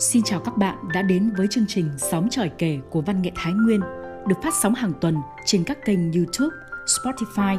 Xin 0.00 0.22
chào 0.22 0.40
các 0.40 0.56
bạn 0.56 0.76
đã 0.94 1.02
đến 1.02 1.30
với 1.36 1.46
chương 1.50 1.64
trình 1.68 1.90
Sóng 1.96 2.28
tròi 2.30 2.50
kể 2.58 2.78
của 2.90 3.00
Văn 3.00 3.22
nghệ 3.22 3.30
Thái 3.34 3.52
Nguyên 3.52 3.80
được 4.28 4.34
phát 4.42 4.54
sóng 4.54 4.74
hàng 4.74 4.92
tuần 5.00 5.16
trên 5.44 5.64
các 5.64 5.78
kênh 5.84 6.12
YouTube, 6.12 6.56
Spotify, 6.86 7.58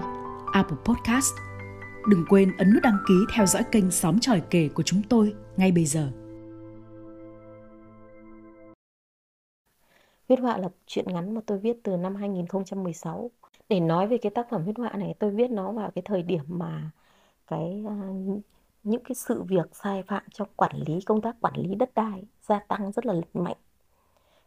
Apple 0.53 0.77
Podcast. 0.85 1.33
Đừng 2.09 2.25
quên 2.29 2.57
ấn 2.57 2.73
nút 2.73 2.83
đăng 2.83 2.97
ký 3.07 3.13
theo 3.33 3.45
dõi 3.45 3.63
kênh 3.71 3.91
Sóng 3.91 4.19
tròi 4.19 4.41
kể 4.49 4.69
của 4.73 4.83
chúng 4.83 5.01
tôi 5.09 5.35
ngay 5.57 5.71
bây 5.71 5.85
giờ. 5.85 6.11
Huyết 10.27 10.39
họa 10.39 10.57
là 10.57 10.69
chuyện 10.87 11.05
ngắn 11.07 11.35
mà 11.35 11.41
tôi 11.45 11.57
viết 11.57 11.77
từ 11.83 11.97
năm 11.97 12.15
2016. 12.15 13.31
Để 13.69 13.79
nói 13.79 14.07
về 14.07 14.17
cái 14.17 14.29
tác 14.35 14.49
phẩm 14.49 14.63
huyết 14.63 14.77
họa 14.77 14.91
này, 14.93 15.13
tôi 15.19 15.31
viết 15.31 15.51
nó 15.51 15.71
vào 15.71 15.91
cái 15.95 16.01
thời 16.05 16.23
điểm 16.23 16.43
mà 16.47 16.91
cái 17.47 17.83
uh, 17.85 18.41
những 18.89 19.03
cái 19.03 19.15
sự 19.15 19.43
việc 19.43 19.75
sai 19.75 20.03
phạm 20.03 20.23
trong 20.33 20.47
quản 20.55 20.75
lý, 20.87 21.01
công 21.01 21.21
tác 21.21 21.35
quản 21.41 21.53
lý 21.57 21.75
đất 21.75 21.93
đai 21.95 22.23
gia 22.41 22.59
tăng 22.59 22.91
rất 22.91 23.05
là 23.05 23.13
mạnh. 23.33 23.57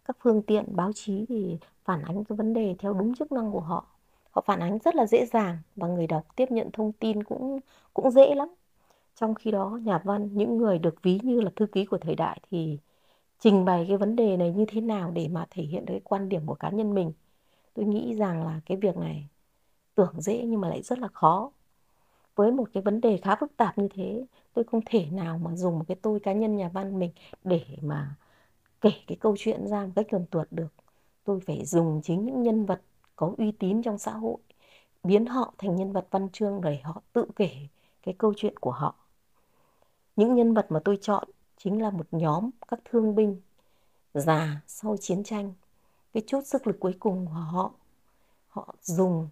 Các 0.04 0.16
phương 0.20 0.42
tiện 0.42 0.76
báo 0.76 0.92
chí 0.94 1.24
thì 1.28 1.58
phản 1.84 2.02
ánh 2.02 2.24
cái 2.24 2.36
vấn 2.36 2.52
đề 2.52 2.74
theo 2.78 2.92
đúng 2.92 3.14
chức 3.14 3.32
năng 3.32 3.52
của 3.52 3.60
họ. 3.60 3.86
Họ 4.30 4.42
phản 4.46 4.60
ánh 4.60 4.78
rất 4.84 4.94
là 4.94 5.06
dễ 5.06 5.26
dàng 5.26 5.58
và 5.76 5.88
người 5.88 6.06
đọc 6.06 6.22
tiếp 6.36 6.50
nhận 6.50 6.70
thông 6.72 6.92
tin 6.92 7.22
cũng 7.24 7.60
cũng 7.94 8.10
dễ 8.10 8.34
lắm. 8.34 8.48
Trong 9.16 9.34
khi 9.34 9.50
đó, 9.50 9.78
nhà 9.84 9.98
văn, 10.04 10.30
những 10.32 10.58
người 10.58 10.78
được 10.78 11.02
ví 11.02 11.20
như 11.22 11.40
là 11.40 11.50
thư 11.56 11.66
ký 11.66 11.84
của 11.86 11.98
thời 11.98 12.14
đại 12.14 12.40
thì 12.50 12.78
trình 13.38 13.64
bày 13.64 13.84
cái 13.88 13.96
vấn 13.96 14.16
đề 14.16 14.36
này 14.36 14.52
như 14.52 14.64
thế 14.68 14.80
nào 14.80 15.10
để 15.10 15.28
mà 15.28 15.46
thể 15.50 15.62
hiện 15.62 15.84
được 15.86 15.92
cái 15.94 16.00
quan 16.04 16.28
điểm 16.28 16.46
của 16.46 16.54
cá 16.54 16.70
nhân 16.70 16.94
mình? 16.94 17.12
Tôi 17.74 17.86
nghĩ 17.86 18.14
rằng 18.14 18.46
là 18.46 18.60
cái 18.66 18.78
việc 18.78 18.96
này 18.96 19.28
tưởng 19.94 20.20
dễ 20.20 20.44
nhưng 20.46 20.60
mà 20.60 20.68
lại 20.68 20.82
rất 20.82 20.98
là 20.98 21.08
khó 21.08 21.52
với 22.34 22.52
một 22.52 22.68
cái 22.74 22.82
vấn 22.82 23.00
đề 23.00 23.16
khá 23.16 23.36
phức 23.36 23.56
tạp 23.56 23.78
như 23.78 23.88
thế, 23.94 24.26
tôi 24.54 24.64
không 24.64 24.80
thể 24.86 25.06
nào 25.06 25.38
mà 25.38 25.56
dùng 25.56 25.78
một 25.78 25.84
cái 25.88 25.96
tôi 26.02 26.20
cá 26.20 26.32
nhân 26.32 26.56
nhà 26.56 26.68
văn 26.68 26.98
mình 26.98 27.10
để 27.44 27.64
mà 27.82 28.16
kể 28.80 28.92
cái 29.06 29.16
câu 29.20 29.34
chuyện 29.38 29.66
ra 29.66 29.84
một 29.86 29.92
cách 29.96 30.06
luận 30.10 30.26
tuột 30.30 30.46
được. 30.50 30.74
Tôi 31.24 31.40
phải 31.40 31.64
dùng 31.64 32.00
chính 32.04 32.24
những 32.24 32.42
nhân 32.42 32.66
vật 32.66 32.82
có 33.16 33.34
uy 33.38 33.52
tín 33.52 33.82
trong 33.82 33.98
xã 33.98 34.12
hội, 34.12 34.36
biến 35.02 35.26
họ 35.26 35.54
thành 35.58 35.76
nhân 35.76 35.92
vật 35.92 36.06
văn 36.10 36.28
chương 36.32 36.60
để 36.60 36.80
họ 36.82 37.02
tự 37.12 37.26
kể 37.36 37.50
cái 38.02 38.14
câu 38.18 38.34
chuyện 38.36 38.56
của 38.56 38.70
họ. 38.70 38.94
Những 40.16 40.34
nhân 40.34 40.54
vật 40.54 40.66
mà 40.68 40.80
tôi 40.84 40.98
chọn 41.00 41.28
chính 41.56 41.82
là 41.82 41.90
một 41.90 42.06
nhóm 42.10 42.50
các 42.68 42.80
thương 42.84 43.14
binh 43.14 43.40
già 44.14 44.60
sau 44.66 44.96
chiến 45.00 45.24
tranh. 45.24 45.52
Cái 46.12 46.22
chốt 46.26 46.46
sức 46.46 46.66
lực 46.66 46.76
cuối 46.80 46.94
cùng 47.00 47.26
của 47.26 47.32
họ 47.32 47.72
họ 48.48 48.74
dùng 48.82 49.28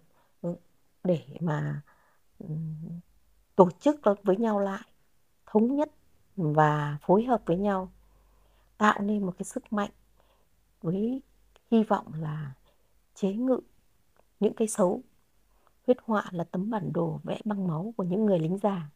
để 1.03 1.21
mà 1.39 1.81
tổ 3.55 3.69
chức 3.79 4.01
với 4.23 4.37
nhau 4.37 4.59
lại, 4.59 4.87
thống 5.45 5.75
nhất 5.75 5.91
và 6.35 6.97
phối 7.01 7.23
hợp 7.23 7.41
với 7.45 7.57
nhau, 7.57 7.91
tạo 8.77 9.01
nên 9.01 9.25
một 9.25 9.33
cái 9.37 9.43
sức 9.43 9.73
mạnh 9.73 9.91
với 10.81 11.21
hy 11.71 11.83
vọng 11.83 12.13
là 12.13 12.53
chế 13.15 13.33
ngự 13.33 13.59
những 14.39 14.53
cái 14.53 14.67
xấu, 14.67 15.01
huyết 15.85 15.97
họa 16.05 16.25
là 16.31 16.43
tấm 16.43 16.69
bản 16.69 16.93
đồ 16.93 17.19
vẽ 17.23 17.39
bằng 17.45 17.67
máu 17.67 17.93
của 17.97 18.03
những 18.03 18.25
người 18.25 18.39
lính 18.39 18.57
già. 18.57 18.89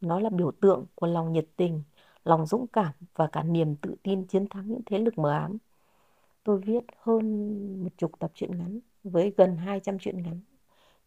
Nó 0.00 0.20
là 0.20 0.30
biểu 0.30 0.50
tượng 0.50 0.86
của 0.94 1.06
lòng 1.06 1.32
nhiệt 1.32 1.46
tình, 1.56 1.82
lòng 2.24 2.46
dũng 2.46 2.66
cảm 2.66 2.92
và 3.14 3.26
cả 3.26 3.42
niềm 3.42 3.76
tự 3.76 3.94
tin 4.02 4.26
chiến 4.26 4.48
thắng 4.48 4.68
những 4.68 4.82
thế 4.86 4.98
lực 4.98 5.18
mờ 5.18 5.30
ám. 5.30 5.56
Tôi 6.44 6.58
viết 6.58 6.84
hơn 7.02 7.84
một 7.84 7.90
chục 7.96 8.12
tập 8.18 8.30
truyện 8.34 8.58
ngắn, 8.58 8.80
với 9.04 9.32
gần 9.36 9.56
200 9.56 9.98
truyện 9.98 10.22
ngắn, 10.22 10.40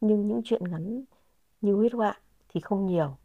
nhưng 0.02 0.28
những 0.28 0.41
truyện 0.44 0.63
ngắn 0.72 1.03
như 1.64 1.73
huyết 1.73 1.94
họa 1.94 2.19
thì 2.50 2.61
không 2.61 2.86
nhiều. 2.86 3.17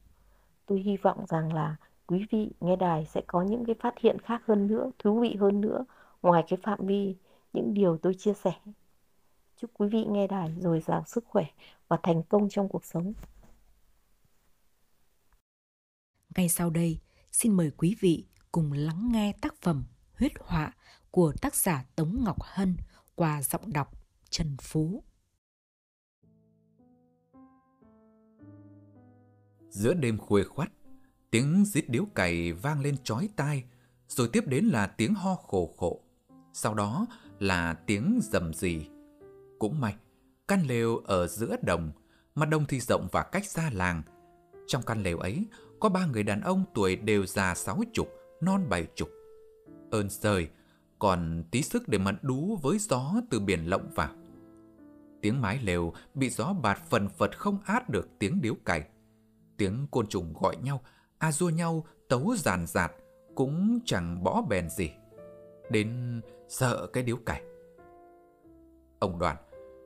Tôi 0.67 0.81
hy 0.81 0.97
vọng 0.97 1.27
rằng 1.29 1.53
là 1.53 1.77
quý 2.07 2.27
vị 2.31 2.51
nghe 2.61 2.77
đài 2.77 3.07
sẽ 3.07 3.23
có 3.27 3.43
những 3.43 3.65
cái 3.65 3.75
phát 3.81 3.99
hiện 3.99 4.19
khác 4.19 4.43
hơn 4.47 4.67
nữa, 4.67 4.91
thú 4.99 5.21
vị 5.21 5.37
hơn 5.41 5.61
nữa 5.61 5.85
ngoài 6.23 6.45
cái 6.49 6.59
phạm 6.63 6.87
vi 6.87 7.17
những 7.53 7.75
điều 7.75 7.99
tôi 7.99 8.15
chia 8.19 8.35
sẻ. 8.35 8.53
Chúc 9.57 9.71
quý 9.75 9.89
vị 9.89 10.05
nghe 10.05 10.27
đài 10.27 10.55
dồi 10.61 10.81
dào 10.81 11.05
sức 11.07 11.25
khỏe 11.27 11.45
và 11.89 11.99
thành 12.03 12.23
công 12.23 12.49
trong 12.49 12.69
cuộc 12.69 12.85
sống. 12.85 13.13
Ngay 16.37 16.49
sau 16.49 16.71
đây, 16.71 16.99
xin 17.33 17.53
mời 17.53 17.71
quý 17.77 17.97
vị 18.01 18.27
cùng 18.53 18.73
lắng 18.73 19.09
nghe 19.13 19.33
tác 19.41 19.55
phẩm 19.61 19.85
Huyết 20.19 20.33
họa 20.41 20.73
của 21.11 21.33
tác 21.41 21.55
giả 21.55 21.85
Tống 21.97 22.25
Ngọc 22.25 22.37
Hân 22.43 22.77
qua 23.15 23.43
giọng 23.43 23.73
đọc 23.73 23.89
Trần 24.31 24.57
Phú. 24.63 25.03
Giữa 29.79 29.95
đêm 29.95 30.19
khuya 30.19 30.45
khoắt, 30.45 30.73
tiếng 31.31 31.65
rít 31.65 31.85
điếu 31.89 32.05
cày 32.15 32.53
vang 32.53 32.81
lên 32.81 32.97
chói 33.05 33.29
tai, 33.37 33.65
rồi 34.09 34.29
tiếp 34.33 34.47
đến 34.47 34.65
là 34.65 34.87
tiếng 34.87 35.15
ho 35.15 35.35
khổ 35.35 35.75
khổ. 35.77 36.01
Sau 36.53 36.75
đó 36.75 37.07
là 37.39 37.75
tiếng 37.75 38.21
rầm 38.23 38.55
rì. 38.55 38.87
Cũng 39.59 39.81
may, 39.81 39.97
căn 40.49 40.63
lều 40.69 40.97
ở 40.97 41.27
giữa 41.27 41.57
đồng, 41.63 41.91
mà 42.35 42.47
đồng 42.47 42.65
thì 42.69 42.81
rộng 42.81 43.09
và 43.13 43.23
cách 43.23 43.47
xa 43.47 43.71
làng. 43.73 44.03
Trong 44.67 44.83
căn 44.83 45.03
lều 45.03 45.19
ấy, 45.19 45.47
có 45.81 45.89
ba 45.89 46.07
người 46.07 46.23
đàn 46.23 46.41
ông 46.41 46.65
tuổi 46.75 46.97
đều 46.97 47.27
già 47.27 47.55
sáu 47.55 47.83
chục, 47.93 48.09
non 48.41 48.69
bảy 48.69 48.87
chục. 48.95 49.09
Ơn 49.91 50.09
trời, 50.21 50.49
còn 50.99 51.45
tí 51.51 51.63
sức 51.63 51.89
để 51.89 51.99
mặn 51.99 52.17
đú 52.23 52.57
với 52.57 52.79
gió 52.79 53.15
từ 53.31 53.41
biển 53.41 53.67
lộng 53.67 53.91
vào. 53.95 54.15
Tiếng 55.23 55.41
mái 55.41 55.59
lều 55.63 55.93
bị 56.15 56.31
gió 56.31 56.53
bạt 56.53 56.83
phần 56.91 57.09
phật 57.09 57.39
không 57.39 57.59
át 57.65 57.89
được 57.89 58.09
tiếng 58.19 58.41
điếu 58.43 58.55
cày 58.55 58.89
tiếng 59.59 59.87
côn 59.91 60.07
trùng 60.07 60.35
gọi 60.41 60.57
nhau, 60.57 60.81
a 61.19 61.33
dua 61.33 61.51
nhau 61.51 61.87
tấu 62.09 62.37
giàn 62.37 62.67
giạt, 62.67 62.93
cũng 63.35 63.79
chẳng 63.85 64.25
bỏ 64.25 64.43
bèn 64.49 64.69
gì. 64.69 64.91
Đến 65.71 66.21
sợ 66.49 66.87
cái 66.93 67.03
điếu 67.03 67.17
cày. 67.17 67.43
Ông 68.99 69.19
đoàn, 69.19 69.37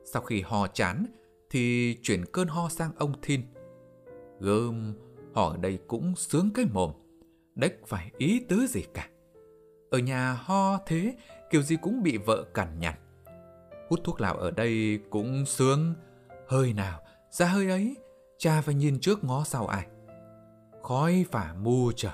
sau 0.05 0.21
khi 0.21 0.41
ho 0.41 0.67
chán, 0.67 1.05
thì 1.49 1.97
chuyển 2.01 2.25
cơn 2.25 2.47
ho 2.47 2.69
sang 2.69 2.91
ông 2.97 3.13
Thin. 3.21 3.41
Gơm, 4.39 4.93
họ 5.33 5.49
ở 5.49 5.57
đây 5.57 5.79
cũng 5.87 6.15
sướng 6.15 6.49
cái 6.53 6.65
mồm, 6.73 6.91
đếch 7.55 7.87
phải 7.87 8.11
ý 8.17 8.45
tứ 8.49 8.67
gì 8.67 8.83
cả. 8.93 9.09
Ở 9.91 9.97
nhà 9.97 10.33
ho 10.33 10.79
thế, 10.85 11.15
kiểu 11.49 11.61
gì 11.61 11.77
cũng 11.81 12.03
bị 12.03 12.17
vợ 12.17 12.45
cằn 12.53 12.79
nhằn. 12.79 12.93
Hút 13.89 13.99
thuốc 14.03 14.21
lào 14.21 14.37
ở 14.37 14.51
đây 14.51 14.99
cũng 15.09 15.45
sướng, 15.45 15.93
hơi 16.47 16.73
nào, 16.73 16.99
ra 17.31 17.45
hơi 17.45 17.69
ấy, 17.69 17.95
cha 18.37 18.61
phải 18.61 18.75
nhìn 18.75 18.99
trước 18.99 19.23
ngó 19.23 19.43
sau 19.43 19.67
ai. 19.67 19.87
Khói 20.81 21.25
phả 21.31 21.53
mù 21.53 21.91
trời. 21.91 22.13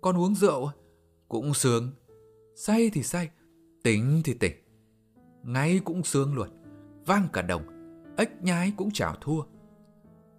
Con 0.00 0.18
uống 0.18 0.34
rượu 0.34 0.66
à? 0.66 0.72
cũng 1.28 1.54
sướng, 1.54 1.90
say 2.54 2.90
thì 2.92 3.02
say, 3.02 3.30
tỉnh 3.82 4.20
thì 4.24 4.34
tỉnh. 4.34 4.52
Ngay 5.42 5.80
cũng 5.84 6.02
sướng 6.02 6.34
luôn, 6.34 6.48
vang 7.06 7.28
cả 7.32 7.42
đồng, 7.42 7.62
ếch 8.16 8.42
nhái 8.42 8.72
cũng 8.76 8.90
chào 8.90 9.14
thua. 9.20 9.42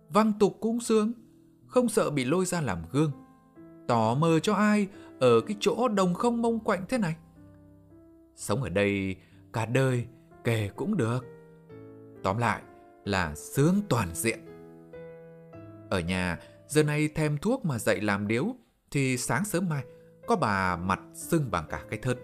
Văng 0.09 0.33
tục 0.39 0.57
cũng 0.59 0.79
sướng, 0.79 1.11
không 1.67 1.89
sợ 1.89 2.09
bị 2.09 2.25
lôi 2.25 2.45
ra 2.45 2.61
làm 2.61 2.83
gương. 2.91 3.11
Tỏ 3.87 4.15
mờ 4.19 4.39
cho 4.39 4.53
ai 4.53 4.87
ở 5.19 5.41
cái 5.41 5.57
chỗ 5.59 5.87
đồng 5.87 6.13
không 6.13 6.41
mông 6.41 6.59
quạnh 6.59 6.85
thế 6.89 6.97
này. 6.97 7.15
Sống 8.35 8.63
ở 8.63 8.69
đây 8.69 9.15
cả 9.53 9.65
đời 9.65 10.05
kể 10.43 10.69
cũng 10.75 10.97
được. 10.97 11.25
Tóm 12.23 12.37
lại 12.37 12.61
là 13.05 13.35
sướng 13.35 13.81
toàn 13.89 14.15
diện. 14.15 14.39
Ở 15.89 15.99
nhà, 15.99 16.39
giờ 16.67 16.83
này 16.83 17.09
thêm 17.15 17.37
thuốc 17.37 17.65
mà 17.65 17.79
dậy 17.79 18.01
làm 18.01 18.27
điếu, 18.27 18.55
thì 18.91 19.17
sáng 19.17 19.45
sớm 19.45 19.69
mai, 19.69 19.83
có 20.27 20.35
bà 20.35 20.75
mặt 20.75 20.99
sưng 21.13 21.51
bằng 21.51 21.65
cả 21.69 21.85
cái 21.89 21.99
thớt. 21.99 22.19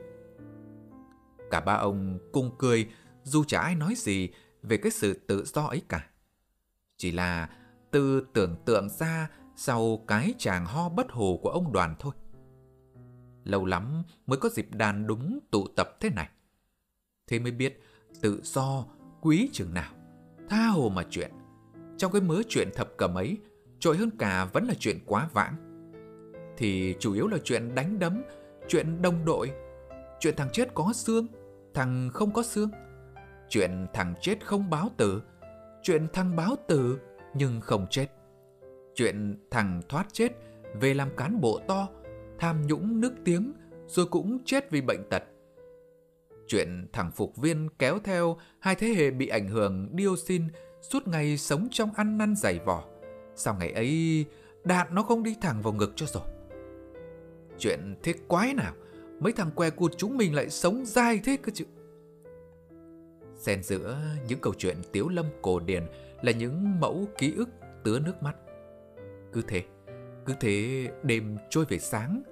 Cả 1.51 1.59
ba 1.59 1.73
ông 1.73 2.19
cùng 2.31 2.51
cười, 2.59 2.89
dù 3.23 3.43
chả 3.43 3.61
ai 3.61 3.75
nói 3.75 3.93
gì 3.97 4.29
về 4.61 4.77
cái 4.77 4.91
sự 4.91 5.13
tự 5.13 5.43
do 5.45 5.61
ấy 5.61 5.81
cả. 5.89 6.09
Chỉ 6.97 7.11
là 7.11 7.49
từ 7.91 8.27
tưởng 8.33 8.55
tượng 8.65 8.89
ra 8.89 9.29
sau 9.55 10.03
cái 10.07 10.33
chàng 10.37 10.65
ho 10.65 10.89
bất 10.89 11.11
hồ 11.11 11.39
của 11.43 11.49
ông 11.49 11.73
đoàn 11.73 11.95
thôi. 11.99 12.13
Lâu 13.43 13.65
lắm 13.65 14.03
mới 14.27 14.37
có 14.39 14.49
dịp 14.49 14.75
đàn 14.75 15.07
đúng 15.07 15.39
tụ 15.51 15.67
tập 15.75 15.97
thế 15.99 16.09
này. 16.09 16.29
Thế 17.27 17.39
mới 17.39 17.51
biết 17.51 17.81
tự 18.21 18.41
do 18.43 18.85
quý 19.21 19.49
chừng 19.53 19.73
nào, 19.73 19.93
tha 20.51 20.67
hồ 20.67 20.89
mà 20.89 21.03
chuyện. 21.09 21.31
Trong 21.97 22.11
cái 22.11 22.21
mớ 22.21 22.41
chuyện 22.49 22.69
thập 22.75 22.97
cầm 22.97 23.15
ấy 23.15 23.37
trội 23.79 23.97
hơn 23.97 24.09
cả 24.19 24.45
vẫn 24.53 24.65
là 24.65 24.73
chuyện 24.79 24.99
quá 25.05 25.29
vãng. 25.33 25.55
Thì 26.57 26.95
chủ 26.99 27.13
yếu 27.13 27.27
là 27.27 27.37
chuyện 27.43 27.75
đánh 27.75 27.99
đấm, 27.99 28.23
chuyện 28.67 29.01
đồng 29.01 29.25
đội, 29.25 29.51
chuyện 30.19 30.35
thằng 30.37 30.49
chết 30.53 30.73
có 30.73 30.93
xương, 30.93 31.27
thằng 31.73 32.09
không 32.13 32.33
có 32.33 32.43
xương, 32.43 32.69
chuyện 33.49 33.87
thằng 33.93 34.13
chết 34.21 34.45
không 34.45 34.69
báo 34.69 34.89
tử, 34.97 35.21
chuyện 35.83 36.07
thằng 36.13 36.35
báo 36.35 36.55
tử 36.67 36.99
nhưng 37.33 37.61
không 37.61 37.87
chết, 37.89 38.07
chuyện 38.95 39.37
thằng 39.51 39.81
thoát 39.89 40.13
chết 40.13 40.31
về 40.73 40.93
làm 40.93 41.09
cán 41.17 41.41
bộ 41.41 41.59
to, 41.67 41.87
tham 42.39 42.67
nhũng 42.67 43.01
nước 43.01 43.13
tiếng 43.25 43.53
rồi 43.87 44.05
cũng 44.05 44.39
chết 44.45 44.71
vì 44.71 44.81
bệnh 44.81 45.09
tật. 45.09 45.23
Chuyện 46.51 46.87
thằng 46.93 47.11
phục 47.11 47.37
viên 47.37 47.69
kéo 47.79 47.99
theo 48.03 48.37
hai 48.59 48.75
thế 48.75 48.87
hệ 48.87 49.11
bị 49.11 49.27
ảnh 49.27 49.47
hưởng 49.47 49.89
dioxin 49.97 50.43
suốt 50.81 51.07
ngày 51.07 51.37
sống 51.37 51.67
trong 51.71 51.93
ăn 51.93 52.17
năn 52.17 52.35
dày 52.35 52.59
vỏ 52.65 52.83
Sao 53.35 53.55
ngày 53.59 53.71
ấy 53.71 54.25
đạn 54.63 54.95
nó 54.95 55.03
không 55.03 55.23
đi 55.23 55.35
thẳng 55.41 55.61
vào 55.61 55.73
ngực 55.73 55.93
cho 55.95 56.05
rồi 56.05 56.23
Chuyện 57.59 57.95
thế 58.03 58.13
quái 58.27 58.53
nào 58.53 58.73
mấy 59.19 59.33
thằng 59.33 59.51
que 59.55 59.69
cụt 59.69 59.91
chúng 59.97 60.17
mình 60.17 60.35
lại 60.35 60.49
sống 60.49 60.85
dai 60.85 61.19
thế 61.23 61.37
cơ 61.41 61.51
chứ. 61.55 61.65
Xen 63.35 63.63
giữa 63.63 63.97
những 64.27 64.39
câu 64.39 64.53
chuyện 64.57 64.77
tiếu 64.91 65.09
lâm 65.09 65.25
cổ 65.41 65.59
điển 65.59 65.83
là 66.21 66.31
những 66.31 66.79
mẫu 66.79 67.07
ký 67.17 67.33
ức 67.37 67.49
tứa 67.83 67.99
nước 67.99 68.23
mắt. 68.23 68.35
Cứ 69.33 69.41
thế, 69.47 69.63
cứ 70.25 70.33
thế 70.39 70.87
đêm 71.03 71.37
trôi 71.49 71.65
về 71.65 71.79
sáng. 71.79 72.23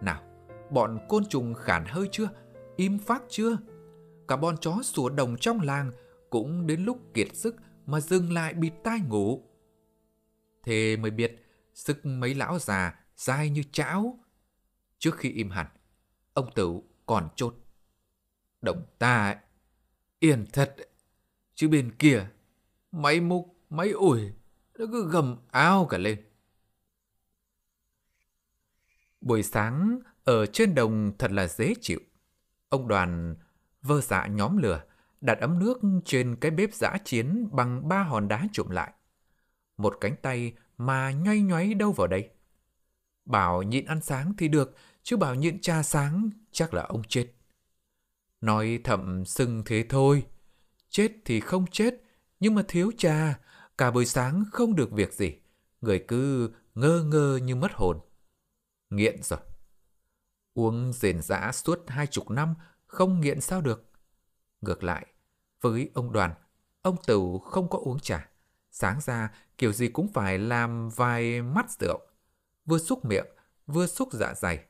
Nào, 0.00 0.22
bọn 0.70 0.98
côn 1.08 1.24
trùng 1.24 1.54
khản 1.54 1.84
hơi 1.86 2.08
chưa? 2.12 2.28
Im 2.78 2.98
phát 2.98 3.22
chưa? 3.28 3.58
Cả 4.28 4.36
bọn 4.36 4.56
chó 4.60 4.82
sủa 4.82 5.08
đồng 5.08 5.36
trong 5.36 5.60
làng 5.60 5.92
cũng 6.30 6.66
đến 6.66 6.84
lúc 6.84 7.14
kiệt 7.14 7.36
sức 7.36 7.56
mà 7.86 8.00
dừng 8.00 8.32
lại 8.32 8.54
bịt 8.54 8.72
tai 8.84 9.00
ngủ. 9.00 9.42
Thế 10.62 10.96
mới 10.96 11.10
biết 11.10 11.46
sức 11.74 12.06
mấy 12.06 12.34
lão 12.34 12.58
già 12.58 13.00
dai 13.16 13.50
như 13.50 13.62
chảo. 13.72 14.18
Trước 14.98 15.16
khi 15.16 15.30
im 15.30 15.50
hẳn, 15.50 15.66
ông 16.34 16.50
Tử 16.54 16.80
còn 17.06 17.28
chốt. 17.36 17.54
Động 18.62 18.82
ta 18.98 19.24
ấy, 19.24 19.36
yên 20.18 20.46
thật, 20.52 20.76
chứ 21.54 21.68
bên 21.68 21.96
kia, 21.98 22.28
máy 22.92 23.20
múc, 23.20 23.56
máy 23.70 23.90
ủi, 23.90 24.32
nó 24.78 24.86
cứ 24.92 25.10
gầm 25.10 25.36
ao 25.50 25.86
cả 25.86 25.98
lên. 25.98 26.24
Buổi 29.20 29.42
sáng, 29.42 29.98
ở 30.24 30.46
trên 30.46 30.74
đồng 30.74 31.12
thật 31.18 31.30
là 31.32 31.48
dễ 31.48 31.74
chịu. 31.80 32.00
Ông 32.68 32.88
đoàn 32.88 33.36
vơ 33.82 34.00
dạ 34.00 34.26
nhóm 34.26 34.56
lửa, 34.56 34.82
đặt 35.20 35.38
ấm 35.40 35.58
nước 35.58 35.80
trên 36.04 36.36
cái 36.36 36.50
bếp 36.50 36.74
giã 36.74 36.96
chiến 37.04 37.48
bằng 37.52 37.88
ba 37.88 38.02
hòn 38.02 38.28
đá 38.28 38.46
trụm 38.52 38.68
lại. 38.68 38.92
Một 39.76 39.96
cánh 40.00 40.16
tay 40.22 40.52
mà 40.78 41.10
nhoay 41.10 41.40
nhoáy 41.40 41.74
đâu 41.74 41.92
vào 41.92 42.06
đây. 42.06 42.30
Bảo 43.24 43.62
nhịn 43.62 43.84
ăn 43.84 44.00
sáng 44.00 44.32
thì 44.38 44.48
được, 44.48 44.76
chứ 45.02 45.16
bảo 45.16 45.34
nhịn 45.34 45.60
trà 45.60 45.82
sáng 45.82 46.30
chắc 46.52 46.74
là 46.74 46.82
ông 46.82 47.02
chết. 47.08 47.32
Nói 48.40 48.80
thậm 48.84 49.24
sưng 49.24 49.62
thế 49.66 49.84
thôi. 49.88 50.26
Chết 50.88 51.12
thì 51.24 51.40
không 51.40 51.66
chết, 51.66 51.94
nhưng 52.40 52.54
mà 52.54 52.62
thiếu 52.68 52.92
trà, 52.98 53.40
cả 53.78 53.90
buổi 53.90 54.06
sáng 54.06 54.44
không 54.52 54.76
được 54.76 54.92
việc 54.92 55.12
gì. 55.12 55.34
Người 55.80 56.04
cứ 56.08 56.52
ngơ 56.74 57.02
ngơ 57.02 57.40
như 57.42 57.56
mất 57.56 57.72
hồn. 57.72 58.00
Nghiện 58.90 59.22
rồi. 59.22 59.40
Uống 60.58 60.92
rền 60.92 61.22
rã 61.22 61.52
suốt 61.52 61.84
hai 61.86 62.06
chục 62.06 62.30
năm, 62.30 62.54
không 62.86 63.20
nghiện 63.20 63.40
sao 63.40 63.60
được. 63.60 63.90
Ngược 64.60 64.84
lại, 64.84 65.06
với 65.60 65.90
ông 65.94 66.12
đoàn, 66.12 66.34
ông 66.82 66.96
Tửu 67.06 67.38
không 67.38 67.68
có 67.70 67.78
uống 67.78 67.98
trà. 67.98 68.28
Sáng 68.70 69.00
ra, 69.00 69.32
kiểu 69.58 69.72
gì 69.72 69.88
cũng 69.88 70.12
phải 70.12 70.38
làm 70.38 70.88
vài 70.88 71.42
mắt 71.42 71.70
rượu. 71.70 72.00
Vừa 72.64 72.78
xúc 72.78 73.04
miệng, 73.04 73.26
vừa 73.66 73.86
xúc 73.86 74.08
dạ 74.12 74.34
dày. 74.34 74.64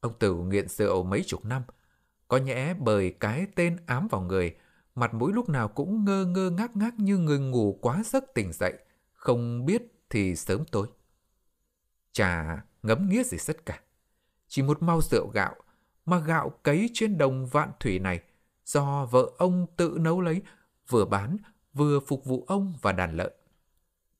Ông 0.00 0.18
Tửu 0.18 0.42
nghiện 0.42 0.68
rượu 0.68 1.02
mấy 1.02 1.24
chục 1.26 1.44
năm. 1.44 1.62
Có 2.28 2.36
nhẽ 2.36 2.74
bởi 2.74 3.14
cái 3.20 3.46
tên 3.54 3.76
ám 3.86 4.08
vào 4.08 4.20
người, 4.20 4.56
mặt 4.94 5.14
mũi 5.14 5.32
lúc 5.32 5.48
nào 5.48 5.68
cũng 5.68 6.04
ngơ 6.04 6.24
ngơ 6.24 6.50
ngác 6.50 6.76
ngác 6.76 6.98
như 6.98 7.18
người 7.18 7.38
ngủ 7.38 7.78
quá 7.82 8.02
giấc 8.04 8.24
tỉnh 8.34 8.52
dậy, 8.52 8.74
không 9.12 9.66
biết 9.66 9.82
thì 10.10 10.36
sớm 10.36 10.64
tối. 10.64 10.86
Chả 12.12 12.62
ngấm 12.82 13.08
nghĩa 13.08 13.22
gì 13.22 13.38
tất 13.46 13.66
cả. 13.66 13.80
Chỉ 14.50 14.62
một 14.62 14.82
mau 14.82 15.00
rượu 15.00 15.28
gạo, 15.28 15.54
mà 16.04 16.18
gạo 16.18 16.50
cấy 16.62 16.90
trên 16.94 17.18
đồng 17.18 17.46
vạn 17.46 17.70
thủy 17.80 17.98
này 17.98 18.20
do 18.64 19.04
vợ 19.06 19.30
ông 19.38 19.66
tự 19.76 19.96
nấu 20.00 20.20
lấy, 20.20 20.42
vừa 20.88 21.04
bán 21.04 21.36
vừa 21.72 22.00
phục 22.00 22.24
vụ 22.24 22.44
ông 22.48 22.74
và 22.82 22.92
đàn 22.92 23.16
lợn. 23.16 23.32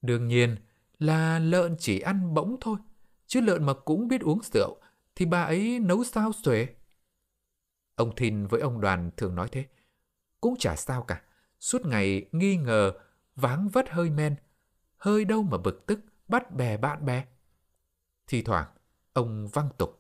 Đương 0.03 0.29
nhiên 0.29 0.57
là 0.99 1.39
lợn 1.39 1.77
chỉ 1.79 2.01
ăn 2.01 2.35
bỗng 2.35 2.57
thôi, 2.61 2.77
chứ 3.27 3.41
lợn 3.41 3.65
mà 3.65 3.73
cũng 3.75 4.09
biết 4.09 4.21
uống 4.21 4.41
rượu 4.43 4.77
thì 5.15 5.27
bà 5.27 5.43
ấy 5.43 5.79
nấu 5.81 6.05
sao 6.05 6.33
xuể. 6.33 6.69
Ông 7.95 8.17
Thìn 8.17 8.47
với 8.47 8.61
ông 8.61 8.81
Đoàn 8.81 9.11
thường 9.17 9.35
nói 9.35 9.49
thế. 9.53 9.65
Cũng 10.41 10.55
chả 10.59 10.77
sao 10.77 11.03
cả, 11.03 11.23
suốt 11.61 11.87
ngày 11.87 12.29
nghi 12.33 12.57
ngờ, 12.57 12.93
váng 13.37 13.69
vất 13.69 13.91
hơi 13.91 14.11
men, 14.11 14.37
hơi 14.97 15.25
đâu 15.25 15.43
mà 15.43 15.59
bực 15.59 15.87
tức, 15.87 16.01
bắt 16.29 16.55
bè 16.55 16.77
bạn 16.77 17.05
bè. 17.05 17.25
Thì 18.27 18.43
thoảng, 18.43 18.69
ông 19.13 19.49
văng 19.49 19.69
tục, 19.79 20.00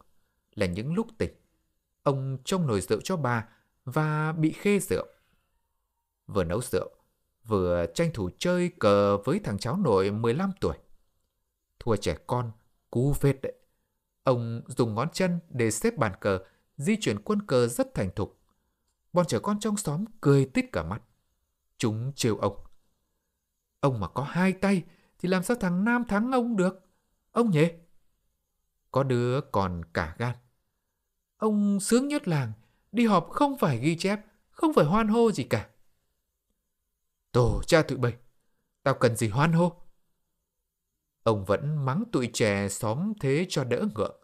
là 0.60 0.66
những 0.66 0.94
lúc 0.94 1.06
tỉnh. 1.18 1.30
Ông 2.02 2.38
trông 2.44 2.66
nồi 2.66 2.80
rượu 2.80 3.00
cho 3.00 3.16
bà 3.16 3.48
và 3.84 4.32
bị 4.32 4.52
khê 4.52 4.78
rượu. 4.78 5.06
Vừa 6.26 6.44
nấu 6.44 6.62
rượu, 6.62 6.90
vừa 7.44 7.86
tranh 7.94 8.10
thủ 8.14 8.30
chơi 8.38 8.70
cờ 8.78 9.16
với 9.16 9.40
thằng 9.44 9.58
cháu 9.58 9.76
nội 9.76 10.10
15 10.10 10.52
tuổi. 10.60 10.76
Thua 11.78 11.96
trẻ 11.96 12.16
con, 12.26 12.52
cú 12.90 13.12
phết 13.12 13.42
đấy. 13.42 13.52
Ông 14.22 14.62
dùng 14.66 14.94
ngón 14.94 15.08
chân 15.12 15.38
để 15.48 15.70
xếp 15.70 15.96
bàn 15.96 16.12
cờ, 16.20 16.38
di 16.76 16.96
chuyển 17.00 17.22
quân 17.22 17.42
cờ 17.46 17.66
rất 17.66 17.94
thành 17.94 18.10
thục. 18.16 18.40
Bọn 19.12 19.26
trẻ 19.26 19.38
con 19.42 19.60
trong 19.60 19.76
xóm 19.76 20.04
cười 20.20 20.44
tít 20.44 20.64
cả 20.72 20.82
mắt. 20.82 21.02
Chúng 21.78 22.12
trêu 22.16 22.36
ông. 22.36 22.56
Ông 23.80 24.00
mà 24.00 24.08
có 24.08 24.22
hai 24.22 24.52
tay 24.52 24.82
thì 25.18 25.28
làm 25.28 25.42
sao 25.42 25.56
thằng 25.60 25.84
Nam 25.84 26.04
thắng 26.04 26.32
ông 26.32 26.56
được? 26.56 26.86
Ông 27.32 27.50
nhỉ? 27.50 27.68
Có 28.90 29.02
đứa 29.02 29.40
còn 29.40 29.84
cả 29.92 30.14
gan. 30.18 30.36
Ông 31.40 31.80
sướng 31.80 32.08
nhất 32.08 32.28
làng, 32.28 32.52
đi 32.92 33.06
họp 33.06 33.28
không 33.30 33.58
phải 33.58 33.78
ghi 33.78 33.96
chép, 33.96 34.20
không 34.50 34.72
phải 34.74 34.84
hoan 34.84 35.08
hô 35.08 35.32
gì 35.32 35.44
cả. 35.44 35.68
Tổ 37.32 37.62
cha 37.66 37.82
tụi 37.82 37.98
bay, 37.98 38.16
tao 38.82 38.94
cần 38.94 39.16
gì 39.16 39.28
hoan 39.28 39.52
hô? 39.52 39.72
Ông 41.22 41.44
vẫn 41.44 41.84
mắng 41.84 42.04
tụi 42.12 42.30
trẻ 42.32 42.68
xóm 42.68 43.12
thế 43.20 43.46
cho 43.48 43.64
đỡ 43.64 43.88
ngượng. 43.94 44.20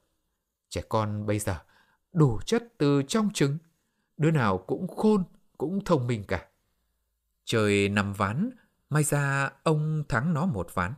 Trẻ 0.68 0.82
con 0.88 1.26
bây 1.26 1.38
giờ 1.38 1.58
đủ 2.12 2.40
chất 2.46 2.64
từ 2.78 3.02
trong 3.08 3.30
trứng, 3.34 3.58
đứa 4.16 4.30
nào 4.30 4.58
cũng 4.58 4.88
khôn, 4.88 5.24
cũng 5.58 5.84
thông 5.84 6.06
minh 6.06 6.24
cả. 6.28 6.48
Trời 7.44 7.88
nằm 7.88 8.12
ván, 8.12 8.50
may 8.90 9.04
ra 9.04 9.50
ông 9.62 10.04
thắng 10.08 10.34
nó 10.34 10.46
một 10.46 10.74
ván. 10.74 10.94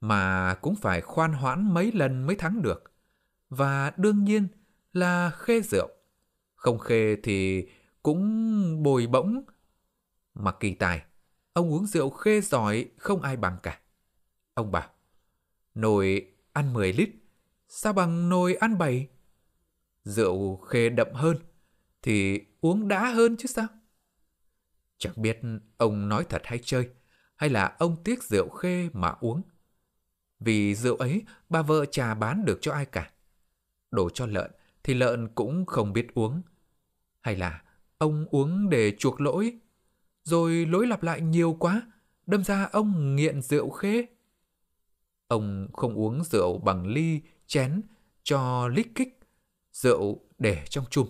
Mà 0.00 0.54
cũng 0.54 0.76
phải 0.76 1.00
khoan 1.00 1.32
hoãn 1.32 1.74
mấy 1.74 1.92
lần 1.92 2.26
mới 2.26 2.36
thắng 2.36 2.62
được. 2.62 2.92
Và 3.48 3.92
đương 3.96 4.24
nhiên 4.24 4.48
là 4.96 5.30
khê 5.30 5.60
rượu. 5.60 5.88
Không 6.54 6.78
khê 6.78 7.16
thì 7.22 7.68
cũng 8.02 8.82
bồi 8.82 9.06
bỗng. 9.06 9.44
Mà 10.34 10.52
kỳ 10.52 10.74
tài, 10.74 11.02
ông 11.52 11.72
uống 11.72 11.86
rượu 11.86 12.10
khê 12.10 12.40
giỏi 12.40 12.88
không 12.96 13.22
ai 13.22 13.36
bằng 13.36 13.58
cả. 13.62 13.80
Ông 14.54 14.72
bảo, 14.72 14.90
nồi 15.74 16.32
ăn 16.52 16.72
10 16.72 16.92
lít, 16.92 17.10
sao 17.68 17.92
bằng 17.92 18.28
nồi 18.28 18.54
ăn 18.54 18.78
7? 18.78 19.08
Rượu 20.04 20.56
khê 20.56 20.88
đậm 20.88 21.08
hơn, 21.12 21.36
thì 22.02 22.40
uống 22.60 22.88
đã 22.88 23.08
hơn 23.08 23.36
chứ 23.36 23.46
sao? 23.46 23.66
Chẳng 24.98 25.14
biết 25.16 25.40
ông 25.76 26.08
nói 26.08 26.26
thật 26.28 26.42
hay 26.44 26.58
chơi, 26.62 26.88
hay 27.36 27.50
là 27.50 27.76
ông 27.78 27.96
tiếc 28.04 28.22
rượu 28.22 28.48
khê 28.48 28.88
mà 28.92 29.14
uống. 29.20 29.42
Vì 30.40 30.74
rượu 30.74 30.96
ấy 30.96 31.22
bà 31.48 31.62
vợ 31.62 31.86
chả 31.86 32.14
bán 32.14 32.44
được 32.44 32.58
cho 32.60 32.72
ai 32.72 32.86
cả. 32.86 33.10
Đổ 33.90 34.10
cho 34.10 34.26
lợn 34.26 34.50
thì 34.84 34.94
lợn 34.94 35.28
cũng 35.34 35.66
không 35.66 35.92
biết 35.92 36.14
uống. 36.14 36.42
Hay 37.20 37.36
là 37.36 37.62
ông 37.98 38.26
uống 38.30 38.70
để 38.70 38.96
chuộc 38.98 39.20
lỗi, 39.20 39.58
rồi 40.24 40.66
lỗi 40.66 40.86
lặp 40.86 41.02
lại 41.02 41.20
nhiều 41.20 41.56
quá, 41.60 41.82
đâm 42.26 42.44
ra 42.44 42.68
ông 42.72 43.16
nghiện 43.16 43.42
rượu 43.42 43.70
khê. 43.70 44.06
Ông 45.28 45.68
không 45.72 45.94
uống 45.94 46.24
rượu 46.24 46.58
bằng 46.58 46.86
ly, 46.86 47.20
chén, 47.46 47.82
cho 48.22 48.68
lít 48.68 48.86
kích, 48.94 49.20
rượu 49.72 50.20
để 50.38 50.64
trong 50.70 50.84
chum. 50.90 51.08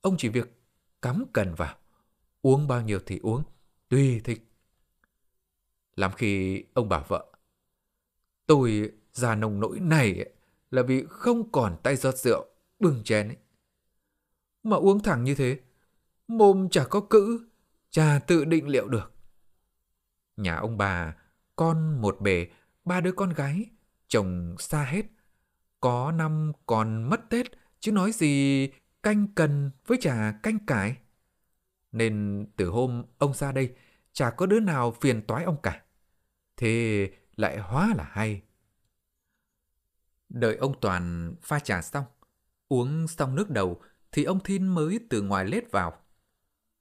Ông 0.00 0.16
chỉ 0.18 0.28
việc 0.28 0.62
cắm 1.02 1.24
cần 1.32 1.54
vào, 1.54 1.76
uống 2.42 2.68
bao 2.68 2.82
nhiêu 2.82 2.98
thì 3.06 3.18
uống, 3.22 3.42
tùy 3.88 4.20
thích. 4.24 4.52
Làm 5.96 6.12
khi 6.12 6.64
ông 6.74 6.88
bảo 6.88 7.04
vợ, 7.08 7.26
tôi 8.46 8.92
già 9.12 9.34
nồng 9.34 9.60
nỗi 9.60 9.80
này 9.80 10.30
là 10.70 10.82
vì 10.82 11.04
không 11.08 11.52
còn 11.52 11.76
tay 11.82 11.96
giọt 11.96 12.14
rượu 12.16 12.46
bưng 12.78 13.04
chén 13.04 13.28
ấy. 13.28 13.36
Mà 14.62 14.76
uống 14.76 15.02
thẳng 15.02 15.24
như 15.24 15.34
thế, 15.34 15.60
mồm 16.28 16.68
chả 16.68 16.84
có 16.84 17.00
cữ, 17.00 17.48
chả 17.90 18.18
tự 18.26 18.44
định 18.44 18.68
liệu 18.68 18.88
được. 18.88 19.12
Nhà 20.36 20.56
ông 20.56 20.78
bà, 20.78 21.16
con 21.56 22.02
một 22.02 22.20
bề, 22.20 22.48
ba 22.84 23.00
đứa 23.00 23.12
con 23.12 23.30
gái, 23.30 23.66
chồng 24.08 24.56
xa 24.58 24.84
hết. 24.84 25.06
Có 25.80 26.12
năm 26.12 26.52
còn 26.66 27.02
mất 27.02 27.20
Tết, 27.30 27.46
chứ 27.80 27.92
nói 27.92 28.12
gì 28.12 28.68
canh 29.02 29.26
cần 29.34 29.70
với 29.86 29.98
chả 30.00 30.32
canh 30.42 30.66
cải. 30.66 30.96
Nên 31.92 32.46
từ 32.56 32.68
hôm 32.68 33.04
ông 33.18 33.34
ra 33.34 33.52
đây, 33.52 33.74
chả 34.12 34.30
có 34.30 34.46
đứa 34.46 34.60
nào 34.60 34.92
phiền 35.00 35.26
toái 35.26 35.44
ông 35.44 35.62
cả. 35.62 35.82
Thế 36.56 37.10
lại 37.36 37.58
hóa 37.58 37.94
là 37.96 38.04
hay. 38.04 38.42
Đợi 40.28 40.56
ông 40.56 40.80
Toàn 40.80 41.34
pha 41.42 41.58
trà 41.58 41.82
xong, 41.82 42.04
Uống 42.68 43.08
xong 43.08 43.34
nước 43.34 43.50
đầu 43.50 43.82
thì 44.12 44.24
ông 44.24 44.40
Thin 44.44 44.66
mới 44.66 45.00
từ 45.10 45.22
ngoài 45.22 45.44
lết 45.44 45.70
vào. 45.70 46.02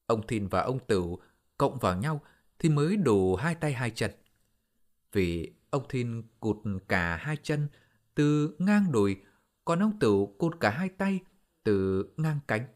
Ông 0.06 0.28
Thin 0.28 0.48
và 0.48 0.62
ông 0.62 0.80
Tửu 0.88 1.20
cộng 1.58 1.80
vào 1.80 1.98
nhau 1.98 2.22
thì 2.60 2.70
mới 2.70 2.98
đủ 2.98 3.36
hai 3.36 3.56
tay 3.56 3.74
hai 3.74 3.92
chân. 3.92 4.12
Vì 5.12 5.54
ông 5.70 5.86
Thin 5.90 6.24
cụt 6.40 6.58
cả 6.88 7.16
hai 7.16 7.38
chân 7.44 7.68
từ 8.16 8.56
ngang 8.60 8.92
đùi, 8.92 9.18
còn 9.66 9.80
ông 9.80 10.00
Tửu 10.00 10.36
cụt 10.38 10.60
cả 10.60 10.70
hai 10.70 10.90
tay 10.90 11.20
từ 11.64 12.06
ngang 12.18 12.40
cánh. 12.48 12.68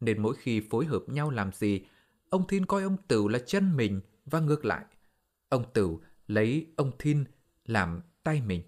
Nên 0.00 0.22
mỗi 0.22 0.36
khi 0.38 0.62
phối 0.70 0.86
hợp 0.86 1.02
nhau 1.06 1.30
làm 1.30 1.52
gì, 1.52 1.84
ông 2.30 2.46
Thiên 2.46 2.66
coi 2.66 2.82
ông 2.82 2.96
Tửu 3.08 3.28
là 3.28 3.38
chân 3.46 3.76
mình 3.76 4.00
và 4.24 4.40
ngược 4.40 4.64
lại. 4.64 4.84
Ông 5.48 5.72
Tửu 5.72 6.00
lấy 6.26 6.66
ông 6.76 6.92
Thiên 6.98 7.24
làm 7.64 8.02
tay 8.22 8.40
mình. 8.40 8.62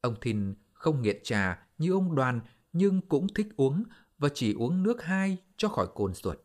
Ông 0.00 0.14
Thiên 0.20 0.54
không 0.72 1.02
nghiện 1.02 1.20
trà 1.22 1.65
như 1.78 1.92
ông 1.92 2.14
Đoàn 2.14 2.40
nhưng 2.72 3.00
cũng 3.00 3.26
thích 3.34 3.48
uống 3.56 3.84
và 4.18 4.28
chỉ 4.34 4.54
uống 4.54 4.82
nước 4.82 5.02
hai 5.02 5.38
cho 5.56 5.68
khỏi 5.68 5.86
cồn 5.94 6.14
ruột. 6.14 6.38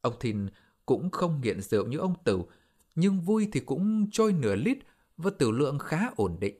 Ông 0.00 0.14
Thìn 0.20 0.46
cũng 0.86 1.10
không 1.10 1.40
nghiện 1.40 1.60
rượu 1.60 1.86
như 1.86 1.98
ông 1.98 2.14
Tửu, 2.24 2.48
nhưng 2.94 3.20
vui 3.20 3.48
thì 3.52 3.60
cũng 3.60 4.10
trôi 4.12 4.32
nửa 4.32 4.54
lít 4.56 4.78
và 5.16 5.30
tử 5.38 5.50
lượng 5.50 5.78
khá 5.78 6.10
ổn 6.16 6.36
định. 6.40 6.54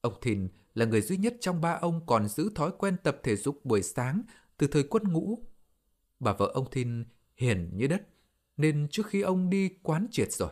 Ông 0.00 0.14
Thìn 0.22 0.48
là 0.74 0.84
người 0.84 1.00
duy 1.00 1.16
nhất 1.16 1.36
trong 1.40 1.60
ba 1.60 1.72
ông 1.72 2.06
còn 2.06 2.28
giữ 2.28 2.50
thói 2.54 2.70
quen 2.78 2.96
tập 3.02 3.20
thể 3.22 3.36
dục 3.36 3.64
buổi 3.64 3.82
sáng 3.82 4.22
từ 4.56 4.66
thời 4.66 4.82
quân 4.82 5.02
ngũ. 5.12 5.38
Bà 6.20 6.32
vợ 6.32 6.50
ông 6.54 6.70
Thìn 6.70 7.04
hiền 7.36 7.70
như 7.74 7.86
đất, 7.86 8.06
nên 8.56 8.88
trước 8.90 9.06
khi 9.06 9.20
ông 9.20 9.50
đi 9.50 9.68
quán 9.82 10.06
triệt 10.10 10.32
rồi. 10.32 10.50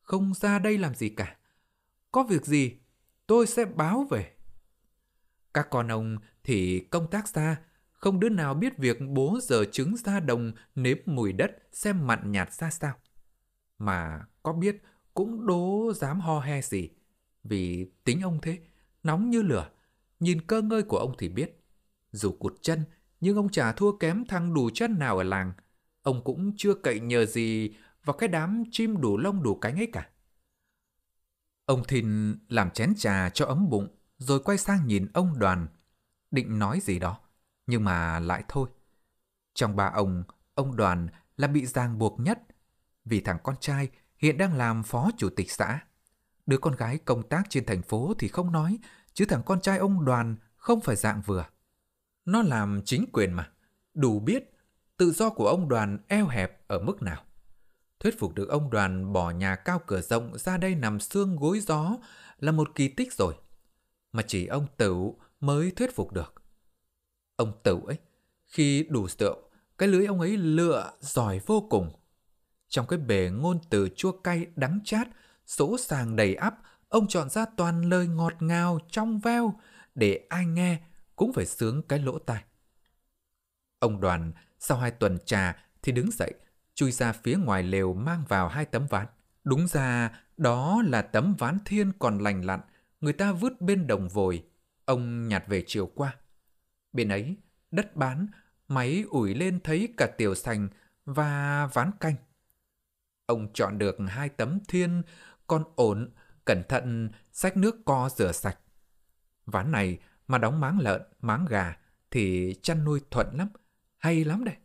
Không 0.00 0.34
ra 0.34 0.58
đây 0.58 0.78
làm 0.78 0.94
gì 0.94 1.08
cả. 1.08 1.36
Có 2.12 2.22
việc 2.22 2.46
gì, 2.46 2.72
tôi 3.26 3.46
sẽ 3.46 3.64
báo 3.64 4.06
về. 4.10 4.32
Các 5.54 5.70
con 5.70 5.88
ông 5.88 6.16
thì 6.44 6.80
công 6.80 7.10
tác 7.10 7.28
xa, 7.28 7.56
không 7.92 8.20
đứa 8.20 8.28
nào 8.28 8.54
biết 8.54 8.78
việc 8.78 8.98
bố 9.08 9.38
giờ 9.42 9.64
trứng 9.72 9.96
ra 9.96 10.20
đồng 10.20 10.52
nếm 10.74 10.96
mùi 11.06 11.32
đất 11.32 11.50
xem 11.72 12.06
mặn 12.06 12.32
nhạt 12.32 12.52
ra 12.52 12.70
sao. 12.70 12.94
Mà 13.78 14.20
có 14.42 14.52
biết 14.52 14.82
cũng 15.14 15.46
đố 15.46 15.92
dám 15.92 16.20
ho 16.20 16.40
he 16.40 16.62
gì. 16.62 16.90
Vì 17.44 17.90
tính 18.04 18.20
ông 18.20 18.38
thế, 18.42 18.58
nóng 19.02 19.30
như 19.30 19.42
lửa. 19.42 19.70
Nhìn 20.20 20.46
cơ 20.46 20.62
ngơi 20.62 20.82
của 20.82 20.98
ông 20.98 21.14
thì 21.18 21.28
biết. 21.28 21.64
Dù 22.12 22.32
cụt 22.32 22.54
chân, 22.62 22.84
nhưng 23.20 23.36
ông 23.36 23.48
chả 23.48 23.72
thua 23.72 23.96
kém 23.96 24.24
thằng 24.24 24.54
đủ 24.54 24.70
chân 24.74 24.98
nào 24.98 25.18
ở 25.18 25.24
làng. 25.24 25.52
Ông 26.02 26.24
cũng 26.24 26.52
chưa 26.56 26.74
cậy 26.74 27.00
nhờ 27.00 27.26
gì 27.26 27.74
vào 28.04 28.16
cái 28.16 28.28
đám 28.28 28.64
chim 28.70 29.00
đủ 29.00 29.18
lông 29.18 29.42
đủ 29.42 29.54
cánh 29.54 29.76
ấy 29.76 29.88
cả. 29.92 30.08
Ông 31.64 31.84
Thìn 31.88 32.38
làm 32.48 32.70
chén 32.70 32.94
trà 32.96 33.30
cho 33.30 33.46
ấm 33.46 33.68
bụng, 33.70 33.88
rồi 34.18 34.40
quay 34.44 34.58
sang 34.58 34.86
nhìn 34.86 35.06
ông 35.14 35.38
đoàn. 35.38 35.66
Định 36.30 36.58
nói 36.58 36.80
gì 36.80 36.98
đó, 36.98 37.18
nhưng 37.66 37.84
mà 37.84 38.20
lại 38.20 38.44
thôi. 38.48 38.68
Trong 39.54 39.76
ba 39.76 39.86
ông, 39.94 40.24
ông 40.54 40.76
đoàn 40.76 41.08
là 41.36 41.48
bị 41.48 41.66
ràng 41.66 41.98
buộc 41.98 42.20
nhất, 42.20 42.38
vì 43.04 43.20
thằng 43.20 43.38
con 43.42 43.56
trai 43.60 43.88
hiện 44.18 44.38
đang 44.38 44.54
làm 44.54 44.82
phó 44.82 45.10
chủ 45.16 45.28
tịch 45.36 45.50
xã. 45.50 45.80
Đứa 46.46 46.58
con 46.58 46.76
gái 46.76 46.98
công 46.98 47.28
tác 47.28 47.42
trên 47.48 47.66
thành 47.66 47.82
phố 47.82 48.14
thì 48.18 48.28
không 48.28 48.52
nói, 48.52 48.78
chứ 49.12 49.24
thằng 49.28 49.42
con 49.46 49.60
trai 49.60 49.78
ông 49.78 50.04
đoàn 50.04 50.36
không 50.56 50.80
phải 50.80 50.96
dạng 50.96 51.22
vừa. 51.22 51.46
Nó 52.24 52.42
làm 52.42 52.82
chính 52.84 53.04
quyền 53.12 53.32
mà, 53.32 53.50
đủ 53.94 54.20
biết 54.20 54.50
tự 54.96 55.12
do 55.12 55.30
của 55.30 55.48
ông 55.48 55.68
đoàn 55.68 55.98
eo 56.08 56.26
hẹp 56.26 56.68
ở 56.68 56.78
mức 56.78 57.02
nào. 57.02 57.24
Thuyết 58.00 58.18
phục 58.18 58.34
được 58.34 58.48
ông 58.48 58.70
đoàn 58.70 59.12
bỏ 59.12 59.30
nhà 59.30 59.56
cao 59.56 59.80
cửa 59.86 60.00
rộng 60.00 60.38
ra 60.38 60.56
đây 60.56 60.74
nằm 60.74 61.00
xương 61.00 61.36
gối 61.36 61.60
gió 61.60 61.96
là 62.38 62.52
một 62.52 62.74
kỳ 62.74 62.88
tích 62.88 63.12
rồi. 63.12 63.34
Mà 64.14 64.22
chỉ 64.26 64.46
ông 64.46 64.66
Tửu 64.76 65.18
mới 65.40 65.70
thuyết 65.70 65.96
phục 65.96 66.12
được. 66.12 66.34
Ông 67.36 67.52
Tửu 67.62 67.84
ấy, 67.84 67.96
khi 68.46 68.86
đủ 68.90 69.08
rượu, 69.08 69.38
cái 69.78 69.88
lưới 69.88 70.06
ông 70.06 70.20
ấy 70.20 70.36
lựa 70.36 70.92
giỏi 71.00 71.40
vô 71.46 71.66
cùng. 71.70 71.90
Trong 72.68 72.86
cái 72.86 72.98
bể 72.98 73.30
ngôn 73.30 73.58
từ 73.70 73.88
chua 73.96 74.12
cay 74.12 74.46
đắng 74.56 74.80
chát, 74.84 75.08
sỗ 75.46 75.76
sàng 75.78 76.16
đầy 76.16 76.34
ắp, 76.34 76.54
ông 76.88 77.08
chọn 77.08 77.30
ra 77.30 77.46
toàn 77.56 77.88
lời 77.88 78.06
ngọt 78.06 78.42
ngào, 78.42 78.78
trong 78.90 79.20
veo, 79.20 79.60
để 79.94 80.26
ai 80.28 80.46
nghe 80.46 80.80
cũng 81.16 81.32
phải 81.32 81.46
sướng 81.46 81.82
cái 81.82 81.98
lỗ 81.98 82.18
tai. 82.18 82.44
Ông 83.78 84.00
đoàn 84.00 84.32
sau 84.58 84.78
hai 84.78 84.90
tuần 84.90 85.18
trà 85.26 85.64
thì 85.82 85.92
đứng 85.92 86.10
dậy, 86.10 86.34
chui 86.74 86.92
ra 86.92 87.12
phía 87.12 87.36
ngoài 87.36 87.62
lều 87.62 87.94
mang 87.94 88.24
vào 88.28 88.48
hai 88.48 88.64
tấm 88.64 88.86
ván. 88.86 89.06
Đúng 89.44 89.66
ra 89.66 90.18
đó 90.36 90.82
là 90.86 91.02
tấm 91.02 91.34
ván 91.38 91.58
thiên 91.64 91.92
còn 91.98 92.18
lành 92.18 92.44
lặn, 92.44 92.60
người 93.04 93.12
ta 93.12 93.32
vứt 93.32 93.60
bên 93.60 93.86
đồng 93.86 94.08
vồi. 94.08 94.44
Ông 94.84 95.28
nhặt 95.28 95.44
về 95.46 95.64
chiều 95.66 95.86
qua. 95.86 96.16
Bên 96.92 97.08
ấy, 97.08 97.36
đất 97.70 97.96
bán, 97.96 98.26
máy 98.68 99.04
ủi 99.10 99.34
lên 99.34 99.60
thấy 99.64 99.94
cả 99.96 100.06
tiểu 100.18 100.34
sành 100.34 100.68
và 101.04 101.66
ván 101.66 101.90
canh. 102.00 102.14
Ông 103.26 103.52
chọn 103.52 103.78
được 103.78 103.96
hai 104.08 104.28
tấm 104.28 104.58
thiên 104.68 105.02
con 105.46 105.64
ổn, 105.76 106.10
cẩn 106.44 106.62
thận 106.68 107.10
xách 107.32 107.56
nước 107.56 107.76
co 107.84 108.10
rửa 108.16 108.32
sạch. 108.32 108.58
Ván 109.46 109.72
này 109.72 109.98
mà 110.28 110.38
đóng 110.38 110.60
máng 110.60 110.78
lợn, 110.80 111.02
máng 111.20 111.44
gà 111.48 111.76
thì 112.10 112.54
chăn 112.62 112.84
nuôi 112.84 113.00
thuận 113.10 113.36
lắm, 113.36 113.48
hay 113.98 114.24
lắm 114.24 114.44
đấy. 114.44 114.56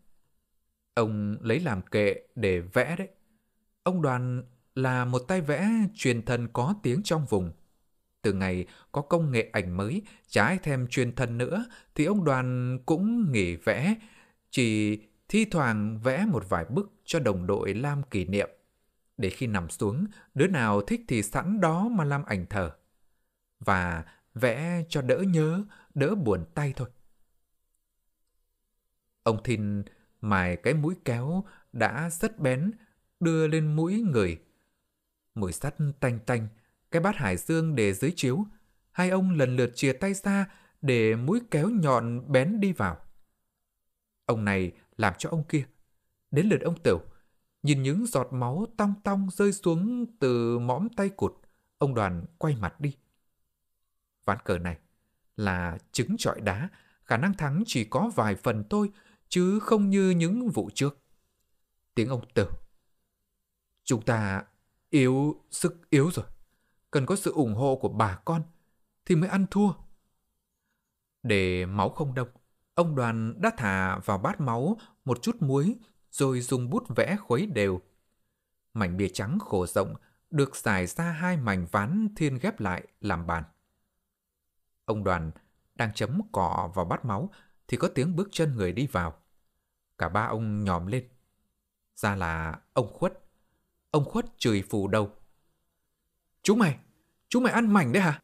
Ông 0.94 1.38
lấy 1.42 1.60
làm 1.60 1.82
kệ 1.82 2.16
để 2.36 2.60
vẽ 2.60 2.96
đấy. 2.96 3.10
Ông 3.84 4.02
đoàn 4.02 4.44
là 4.76 5.06
một 5.06 5.20
tay 5.20 5.42
vẽ 5.42 5.70
truyền 5.96 6.26
thần 6.26 6.48
có 6.54 6.76
tiếng 6.84 7.04
trong 7.04 7.26
vùng. 7.26 7.52
Từ 8.22 8.34
ngày 8.34 8.66
có 8.92 9.02
công 9.02 9.32
nghệ 9.32 9.50
ảnh 9.54 9.78
mới, 9.78 10.02
trái 10.28 10.60
thêm 10.64 10.88
chuyên 10.88 11.16
thân 11.16 11.38
nữa, 11.38 11.66
thì 11.96 12.06
ông 12.06 12.24
đoàn 12.24 12.80
cũng 12.86 13.32
nghỉ 13.32 13.56
vẽ, 13.56 13.96
chỉ 14.50 15.00
thi 15.28 15.46
thoảng 15.46 16.00
vẽ 16.04 16.26
một 16.26 16.50
vài 16.50 16.66
bức 16.66 16.92
cho 17.06 17.20
đồng 17.20 17.48
đội 17.48 17.74
làm 17.74 18.04
kỷ 18.04 18.26
niệm. 18.26 18.50
Để 19.18 19.30
khi 19.30 19.48
nằm 19.48 19.70
xuống, 19.70 20.06
đứa 20.34 20.48
nào 20.48 20.82
thích 20.82 21.02
thì 21.08 21.24
sẵn 21.24 21.62
đó 21.62 21.90
mà 21.90 22.04
làm 22.04 22.24
ảnh 22.26 22.46
thờ. 22.50 22.72
Và 23.60 24.04
vẽ 24.34 24.84
cho 24.90 25.02
đỡ 25.02 25.18
nhớ, 25.18 25.64
đỡ 25.94 26.16
buồn 26.16 26.46
tay 26.56 26.74
thôi. 26.76 26.90
Ông 29.24 29.44
Thìn 29.44 29.84
mài 30.22 30.56
cái 30.56 30.74
mũi 30.74 30.96
kéo 31.06 31.44
đã 31.74 32.10
rất 32.10 32.40
bén, 32.40 32.72
đưa 33.20 33.48
lên 33.48 33.76
mũi 33.76 34.02
người. 34.02 34.42
Mùi 35.36 35.52
sắt 35.52 35.76
tanh 36.00 36.20
tanh, 36.26 36.48
cái 36.92 37.02
bát 37.02 37.16
hải 37.16 37.38
dương 37.38 37.76
để 37.76 37.94
dưới 37.94 38.14
chiếu. 38.16 38.46
Hai 38.92 39.10
ông 39.10 39.32
lần 39.32 39.56
lượt 39.56 39.72
chia 39.76 39.94
tay 39.94 40.14
ra 40.14 40.46
để 40.82 41.16
mũi 41.16 41.42
kéo 41.52 41.70
nhọn 41.70 42.32
bén 42.32 42.60
đi 42.60 42.74
vào. 42.74 42.98
Ông 44.26 44.46
này 44.46 44.72
làm 44.98 45.14
cho 45.18 45.30
ông 45.30 45.44
kia. 45.44 45.66
Đến 46.32 46.46
lượt 46.46 46.62
ông 46.62 46.84
Tửu, 46.84 47.00
nhìn 47.64 47.84
những 47.84 48.06
giọt 48.06 48.28
máu 48.32 48.66
tong 48.78 48.94
tong 49.04 49.30
rơi 49.32 49.54
xuống 49.54 50.06
từ 50.20 50.60
mõm 50.60 50.90
tay 50.90 51.10
cụt, 51.10 51.34
ông 51.78 51.96
đoàn 51.96 52.26
quay 52.38 52.56
mặt 52.56 52.80
đi. 52.80 52.96
Ván 54.26 54.38
cờ 54.46 54.58
này 54.58 54.78
là 55.38 55.78
trứng 55.92 56.16
trọi 56.18 56.42
đá, 56.42 56.70
khả 57.04 57.18
năng 57.18 57.34
thắng 57.34 57.64
chỉ 57.66 57.86
có 57.86 58.12
vài 58.16 58.36
phần 58.36 58.64
thôi, 58.70 58.90
chứ 59.30 59.60
không 59.60 59.90
như 59.90 60.10
những 60.10 60.50
vụ 60.50 60.70
trước. 60.74 60.98
Tiếng 61.96 62.10
ông 62.10 62.22
Tử. 62.34 62.50
Chúng 63.84 64.02
ta 64.02 64.44
yếu, 64.90 65.44
sức 65.52 65.90
yếu 65.90 66.12
rồi. 66.14 66.26
Cần 66.92 67.06
có 67.06 67.16
sự 67.16 67.32
ủng 67.32 67.56
hộ 67.56 67.76
của 67.76 67.90
bà 67.90 68.16
con 68.26 68.44
thì 69.06 69.16
mới 69.16 69.30
ăn 69.30 69.46
thua. 69.52 69.72
Để 71.24 71.66
máu 71.66 71.90
không 71.90 72.14
đông, 72.14 72.30
ông 72.76 72.96
đoàn 72.96 73.42
đã 73.42 73.52
thả 73.58 73.98
vào 73.98 74.18
bát 74.18 74.42
máu 74.42 74.78
một 75.06 75.22
chút 75.22 75.36
muối 75.40 75.76
rồi 76.12 76.42
dùng 76.42 76.70
bút 76.70 76.84
vẽ 76.96 77.18
khuấy 77.18 77.46
đều. 77.46 77.82
Mảnh 78.74 78.98
bìa 78.98 79.10
trắng 79.10 79.40
khổ 79.40 79.68
rộng 79.68 79.96
được 80.32 80.56
giải 80.56 80.88
ra 80.88 81.12
hai 81.12 81.38
mảnh 81.38 81.68
ván 81.72 82.08
thiên 82.16 82.38
ghép 82.42 82.60
lại 82.60 82.88
làm 83.02 83.28
bàn. 83.28 83.44
Ông 84.86 85.04
đoàn 85.04 85.32
đang 85.76 85.94
chấm 85.94 86.22
cọ 86.32 86.72
vào 86.76 86.86
bát 86.86 87.06
máu 87.06 87.30
thì 87.68 87.78
có 87.78 87.88
tiếng 87.96 88.16
bước 88.16 88.30
chân 88.32 88.56
người 88.56 88.72
đi 88.72 88.88
vào. 88.88 89.14
Cả 89.98 90.10
ba 90.10 90.26
ông 90.26 90.64
nhòm 90.64 90.88
lên. 90.88 91.10
Ra 91.96 92.16
là 92.16 92.60
ông 92.74 92.94
khuất. 92.94 93.24
Ông 93.92 94.06
khuất 94.06 94.26
chửi 94.38 94.64
phù 94.70 94.88
đầu. 94.88 95.12
Chúng 96.42 96.60
mày, 96.60 96.80
chúng 97.30 97.44
mày 97.44 97.54
ăn 97.54 97.74
mảnh 97.74 97.92
đấy 97.92 98.04
hả? 98.04 98.22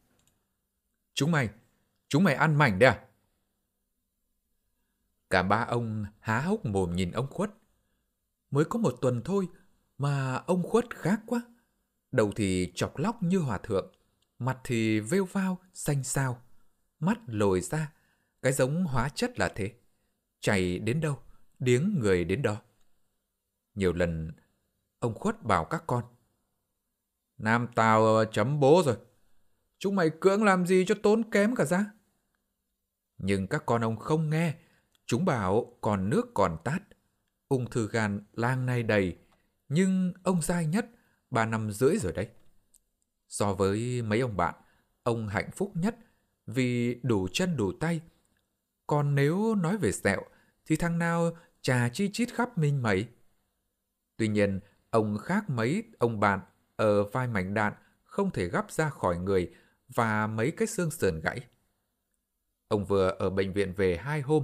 Chúng 1.13 1.31
mày, 1.31 1.49
chúng 2.07 2.23
mày 2.23 2.35
ăn 2.35 2.55
mảnh 2.55 2.79
đấy 2.79 2.89
à? 2.89 3.05
Cả 5.29 5.43
ba 5.43 5.61
ông 5.61 6.05
há 6.19 6.39
hốc 6.39 6.65
mồm 6.65 6.95
nhìn 6.95 7.11
ông 7.11 7.27
khuất. 7.29 7.51
Mới 8.51 8.65
có 8.65 8.79
một 8.79 8.97
tuần 9.01 9.21
thôi 9.25 9.47
mà 9.97 10.35
ông 10.35 10.63
khuất 10.63 10.95
khác 10.95 11.21
quá. 11.25 11.41
Đầu 12.11 12.31
thì 12.35 12.71
chọc 12.75 12.97
lóc 12.97 13.23
như 13.23 13.37
hòa 13.37 13.57
thượng, 13.57 13.91
mặt 14.39 14.59
thì 14.63 14.99
vêu 14.99 15.25
vao, 15.25 15.59
xanh 15.73 16.03
xao, 16.03 16.41
mắt 16.99 17.19
lồi 17.27 17.61
ra, 17.61 17.93
cái 18.41 18.53
giống 18.53 18.85
hóa 18.85 19.09
chất 19.09 19.39
là 19.39 19.51
thế. 19.55 19.73
Chảy 20.39 20.79
đến 20.79 21.01
đâu, 21.01 21.19
điếng 21.59 21.99
người 21.99 22.23
đến 22.25 22.41
đó. 22.41 22.61
Nhiều 23.75 23.93
lần, 23.93 24.31
ông 24.99 25.13
khuất 25.13 25.43
bảo 25.43 25.65
các 25.65 25.83
con. 25.87 26.03
Nam 27.37 27.67
tao 27.75 28.05
ờ, 28.05 28.25
chấm 28.25 28.59
bố 28.59 28.83
rồi. 28.85 28.97
Chúng 29.79 29.95
mày 29.95 30.09
cưỡng 30.09 30.43
làm 30.43 30.65
gì 30.65 30.85
cho 30.87 30.95
tốn 31.03 31.29
kém 31.31 31.55
cả 31.55 31.65
ra. 31.65 31.85
Nhưng 33.17 33.47
các 33.47 33.63
con 33.65 33.83
ông 33.83 33.97
không 33.97 34.29
nghe. 34.29 34.55
Chúng 35.05 35.25
bảo 35.25 35.77
còn 35.81 36.09
nước 36.09 36.31
còn 36.33 36.57
tát. 36.63 36.81
Ung 37.47 37.69
thư 37.69 37.87
gan 37.87 38.25
lang 38.33 38.65
này 38.65 38.83
đầy. 38.83 39.17
Nhưng 39.69 40.13
ông 40.23 40.41
dai 40.41 40.65
nhất, 40.65 40.85
ba 41.29 41.45
năm 41.45 41.71
rưỡi 41.71 41.97
rồi 41.97 42.13
đấy. 42.13 42.29
So 43.27 43.53
với 43.53 44.01
mấy 44.01 44.19
ông 44.19 44.37
bạn, 44.37 44.55
ông 45.03 45.27
hạnh 45.27 45.49
phúc 45.51 45.71
nhất 45.75 45.95
vì 46.47 46.99
đủ 47.03 47.27
chân 47.33 47.57
đủ 47.57 47.71
tay, 47.79 48.01
Còn 48.87 49.15
nếu 49.15 49.55
nói 49.55 49.77
về 49.77 49.91
sẹo, 49.91 50.21
thì 50.65 50.75
thằng 50.75 50.99
nào 50.99 51.37
trà 51.61 51.89
chi 51.89 52.09
chít 52.13 52.33
khắp 52.33 52.57
minh 52.57 52.81
mẩy. 52.81 53.07
Tuy 54.17 54.27
nhiên, 54.27 54.59
ông 54.89 55.17
khác 55.17 55.49
mấy 55.49 55.83
ông 55.99 56.19
bạn 56.19 56.39
ở 56.75 57.03
vai 57.03 57.27
mảnh 57.27 57.53
đạn 57.53 57.73
không 58.03 58.31
thể 58.31 58.49
gắp 58.49 58.71
ra 58.71 58.89
khỏi 58.89 59.17
người 59.17 59.53
và 59.95 60.27
mấy 60.27 60.51
cái 60.51 60.67
xương 60.67 60.91
sườn 60.91 61.19
gãy. 61.19 61.39
Ông 62.67 62.85
vừa 62.85 63.09
ở 63.19 63.29
bệnh 63.29 63.53
viện 63.53 63.73
về 63.73 63.97
hai 63.97 64.21
hôm. 64.21 64.43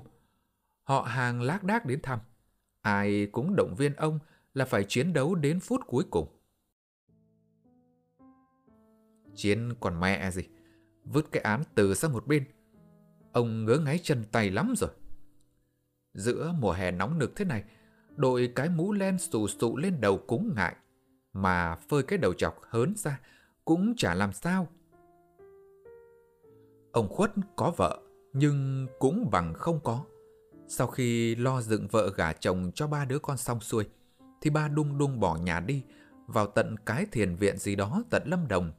Họ 0.83 1.01
hàng 1.01 1.41
lác 1.41 1.63
đác 1.63 1.85
đến 1.85 2.01
thăm. 2.01 2.19
Ai 2.81 3.27
cũng 3.31 3.55
động 3.55 3.75
viên 3.75 3.93
ông 3.93 4.19
là 4.53 4.65
phải 4.65 4.85
chiến 4.87 5.13
đấu 5.13 5.35
đến 5.35 5.59
phút 5.59 5.81
cuối 5.87 6.03
cùng. 6.11 6.37
Chiến 9.35 9.73
còn 9.79 9.99
mẹ 9.99 10.31
gì. 10.31 10.43
Vứt 11.03 11.31
cái 11.31 11.43
án 11.43 11.63
từ 11.75 11.93
sang 11.93 12.13
một 12.13 12.27
bên. 12.27 12.45
Ông 13.31 13.65
ngớ 13.65 13.77
ngáy 13.77 13.99
chân 14.03 14.23
tay 14.31 14.49
lắm 14.49 14.73
rồi. 14.77 14.89
Giữa 16.13 16.53
mùa 16.59 16.71
hè 16.71 16.91
nóng 16.91 17.19
nực 17.19 17.35
thế 17.35 17.45
này, 17.45 17.63
đội 18.15 18.51
cái 18.55 18.69
mũ 18.69 18.93
len 18.93 19.17
xù 19.17 19.47
xụ 19.47 19.77
lên 19.77 20.01
đầu 20.01 20.17
cũng 20.17 20.53
ngại. 20.55 20.75
Mà 21.33 21.75
phơi 21.75 22.03
cái 22.03 22.17
đầu 22.17 22.33
chọc 22.33 22.61
hớn 22.69 22.93
ra 22.97 23.19
cũng 23.65 23.93
chả 23.97 24.13
làm 24.13 24.33
sao. 24.33 24.67
Ông 26.91 27.07
Khuất 27.09 27.31
có 27.55 27.73
vợ, 27.77 27.99
nhưng 28.33 28.87
cũng 28.99 29.29
bằng 29.31 29.53
không 29.53 29.79
có. 29.83 30.03
Sau 30.67 30.87
khi 30.87 31.35
lo 31.35 31.61
dựng 31.61 31.87
vợ 31.87 32.13
gả 32.15 32.33
chồng 32.33 32.71
cho 32.75 32.87
ba 32.87 33.05
đứa 33.05 33.19
con 33.19 33.37
xong 33.37 33.59
xuôi, 33.59 33.89
thì 34.41 34.49
ba 34.49 34.67
đung 34.67 34.97
đung 34.97 35.19
bỏ 35.19 35.37
nhà 35.37 35.59
đi, 35.59 35.83
vào 36.27 36.47
tận 36.47 36.75
cái 36.85 37.05
thiền 37.11 37.35
viện 37.35 37.57
gì 37.57 37.75
đó 37.75 38.03
tận 38.09 38.23
Lâm 38.25 38.47
Đồng. 38.47 38.71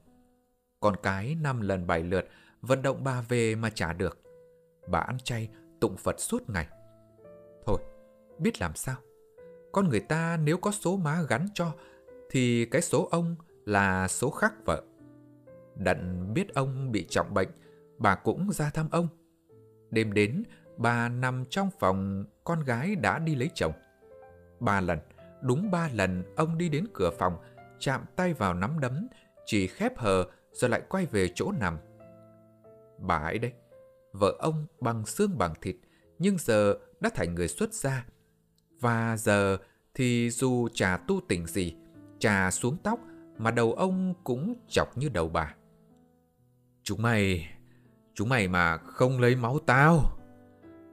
Con 0.80 0.96
cái 1.02 1.34
năm 1.34 1.60
lần 1.60 1.86
bảy 1.86 2.02
lượt 2.02 2.28
vận 2.62 2.82
động 2.82 3.04
bà 3.04 3.20
về 3.20 3.54
mà 3.54 3.70
trả 3.70 3.92
được. 3.92 4.18
Bà 4.88 4.98
ăn 4.98 5.18
chay, 5.18 5.48
tụng 5.80 5.96
Phật 5.96 6.20
suốt 6.20 6.50
ngày. 6.50 6.66
Thôi, 7.66 7.78
biết 8.38 8.60
làm 8.60 8.74
sao. 8.74 8.96
Con 9.72 9.88
người 9.88 10.00
ta 10.00 10.36
nếu 10.36 10.56
có 10.56 10.70
số 10.70 10.96
má 10.96 11.22
gắn 11.28 11.48
cho, 11.54 11.72
thì 12.32 12.64
cái 12.64 12.82
số 12.82 13.08
ông 13.10 13.36
là 13.64 14.08
số 14.08 14.30
khác 14.30 14.52
vợ. 14.64 14.82
đặn 15.76 16.32
biết 16.34 16.54
ông 16.54 16.92
bị 16.92 17.06
trọng 17.08 17.34
bệnh, 17.34 17.48
bà 17.98 18.14
cũng 18.14 18.52
ra 18.52 18.70
thăm 18.70 18.88
ông. 18.90 19.08
Đêm 19.90 20.12
đến, 20.12 20.42
bà 20.76 21.08
nằm 21.08 21.44
trong 21.50 21.70
phòng 21.78 22.24
con 22.44 22.64
gái 22.64 22.94
đã 22.96 23.18
đi 23.18 23.34
lấy 23.34 23.50
chồng. 23.54 23.72
Ba 24.60 24.80
lần, 24.80 24.98
đúng 25.42 25.70
ba 25.70 25.90
lần 25.94 26.22
ông 26.36 26.58
đi 26.58 26.68
đến 26.68 26.86
cửa 26.94 27.10
phòng, 27.18 27.36
chạm 27.78 28.04
tay 28.16 28.34
vào 28.34 28.54
nắm 28.54 28.80
đấm, 28.80 29.08
chỉ 29.46 29.66
khép 29.66 29.98
hờ 29.98 30.24
rồi 30.52 30.70
lại 30.70 30.82
quay 30.88 31.06
về 31.06 31.28
chỗ 31.34 31.52
nằm. 31.60 31.78
Bà 32.98 33.16
ấy 33.16 33.38
đây, 33.38 33.52
vợ 34.12 34.36
ông 34.38 34.66
bằng 34.80 35.06
xương 35.06 35.38
bằng 35.38 35.54
thịt, 35.60 35.76
nhưng 36.18 36.36
giờ 36.38 36.74
đã 37.00 37.10
thành 37.14 37.34
người 37.34 37.48
xuất 37.48 37.74
gia. 37.74 38.06
Và 38.80 39.16
giờ 39.16 39.56
thì 39.94 40.30
dù 40.30 40.68
trà 40.68 40.96
tu 40.96 41.20
tỉnh 41.28 41.46
gì, 41.46 41.76
trà 42.22 42.50
xuống 42.50 42.76
tóc 42.82 43.00
mà 43.38 43.50
đầu 43.50 43.72
ông 43.72 44.14
cũng 44.24 44.54
chọc 44.68 44.98
như 44.98 45.08
đầu 45.08 45.28
bà. 45.28 45.54
Chúng 46.82 47.02
mày, 47.02 47.50
chúng 48.14 48.28
mày 48.28 48.48
mà 48.48 48.76
không 48.76 49.20
lấy 49.20 49.36
máu 49.36 49.58
tao, 49.66 50.00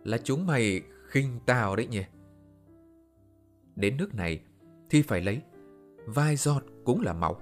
là 0.04 0.18
chúng 0.18 0.48
mày 0.48 0.82
khinh 1.08 1.40
tao 1.46 1.76
đấy 1.76 1.88
nhỉ. 1.88 2.04
Đến 3.76 3.98
nước 3.98 4.16
này 4.16 4.42
thì 4.90 5.02
phải 5.02 5.22
lấy, 5.22 5.42
vai 6.06 6.36
giọt 6.36 6.64
cũng 6.86 7.02
là 7.02 7.14
máu. 7.14 7.42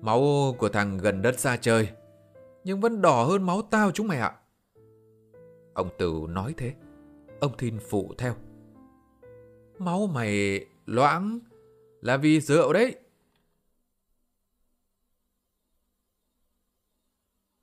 Máu 0.00 0.20
của 0.58 0.68
thằng 0.68 0.98
gần 0.98 1.22
đất 1.22 1.38
xa 1.38 1.56
chơi, 1.56 1.88
nhưng 2.64 2.80
vẫn 2.80 3.02
đỏ 3.02 3.24
hơn 3.24 3.42
máu 3.42 3.62
tao 3.62 3.90
chúng 3.90 4.08
mày 4.08 4.18
ạ. 4.18 4.36
Ông 5.74 5.88
Tử 5.98 6.26
nói 6.28 6.54
thế, 6.56 6.74
ông 7.40 7.56
Thìn 7.58 7.78
phụ 7.78 8.14
theo. 8.18 8.34
Máu 9.78 10.06
mày 10.06 10.64
loãng 10.86 11.38
là 12.02 12.16
vì 12.16 12.40
rượu 12.40 12.72
đấy. 12.72 12.96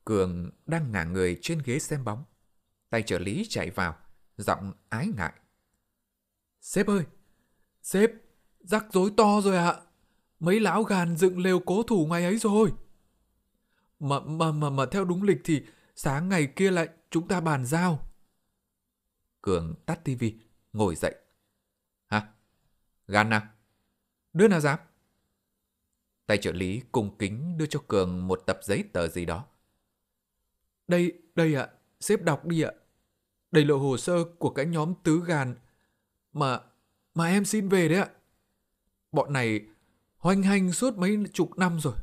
Cường 0.06 0.50
đang 0.66 0.92
ngả 0.92 1.04
người 1.04 1.40
trên 1.42 1.62
ghế 1.66 1.80
xem 1.80 2.04
bóng. 2.04 2.24
Tay 2.90 3.04
trợ 3.04 3.20
lý 3.20 3.46
chạy 3.50 3.70
vào, 3.70 3.98
giọng 4.38 4.74
ái 4.90 5.08
ngại. 5.18 5.34
Sếp 6.62 6.88
ơi! 6.88 7.04
Sếp! 7.82 8.12
Rắc 8.60 8.86
rối 8.92 9.12
to 9.18 9.42
rồi 9.42 9.58
ạ! 9.58 9.82
Mấy 10.40 10.60
lão 10.60 10.84
gàn 10.84 11.18
dựng 11.18 11.40
lều 11.40 11.60
cố 11.60 11.84
thủ 11.84 12.06
ngày 12.06 12.24
ấy 12.24 12.38
rồi. 12.38 12.74
Mà, 14.00 14.20
mà, 14.20 14.52
mà, 14.52 14.70
mà 14.70 14.86
theo 14.92 15.06
đúng 15.06 15.24
lịch 15.24 15.42
thì 15.44 15.64
sáng 15.96 16.30
ngày 16.30 16.54
kia 16.56 16.72
lại 16.72 16.90
chúng 17.10 17.28
ta 17.28 17.42
bàn 17.42 17.66
giao. 17.66 18.10
Cường 19.42 19.76
tắt 19.86 20.00
tivi, 20.04 20.40
ngồi 20.74 20.96
dậy. 20.96 21.16
Hả? 22.08 22.34
Gan 23.08 23.30
nào? 23.30 23.42
Đứa 24.34 24.48
nào 24.48 24.60
dám? 24.60 24.80
Tay 26.26 26.38
trợ 26.38 26.52
lý 26.52 26.82
cung 26.92 27.18
kính 27.18 27.58
đưa 27.58 27.66
cho 27.66 27.80
Cường 27.88 28.28
một 28.28 28.44
tập 28.46 28.60
giấy 28.64 28.84
tờ 28.94 29.08
gì 29.08 29.26
đó. 29.26 29.46
Đây, 30.88 31.14
đây 31.36 31.56
ạ, 31.56 31.68
xếp 32.00 32.22
đọc 32.22 32.46
đi 32.46 32.62
ạ. 32.62 32.72
Đây 33.52 33.66
là 33.66 33.76
hồ 33.76 33.98
sơ 33.98 34.24
của 34.40 34.50
cái 34.50 34.66
nhóm 34.66 34.94
tứ 35.04 35.24
gàn 35.26 35.56
mà 36.34 36.60
mà 37.16 37.28
em 37.28 37.46
xin 37.46 37.70
về 37.70 37.88
đấy 37.90 38.00
ạ. 38.00 38.10
Bọn 39.12 39.34
này 39.34 39.62
hoành 40.18 40.44
hành 40.44 40.72
suốt 40.72 40.98
mấy 40.98 41.18
chục 41.34 41.58
năm 41.58 41.80
rồi. 41.80 41.94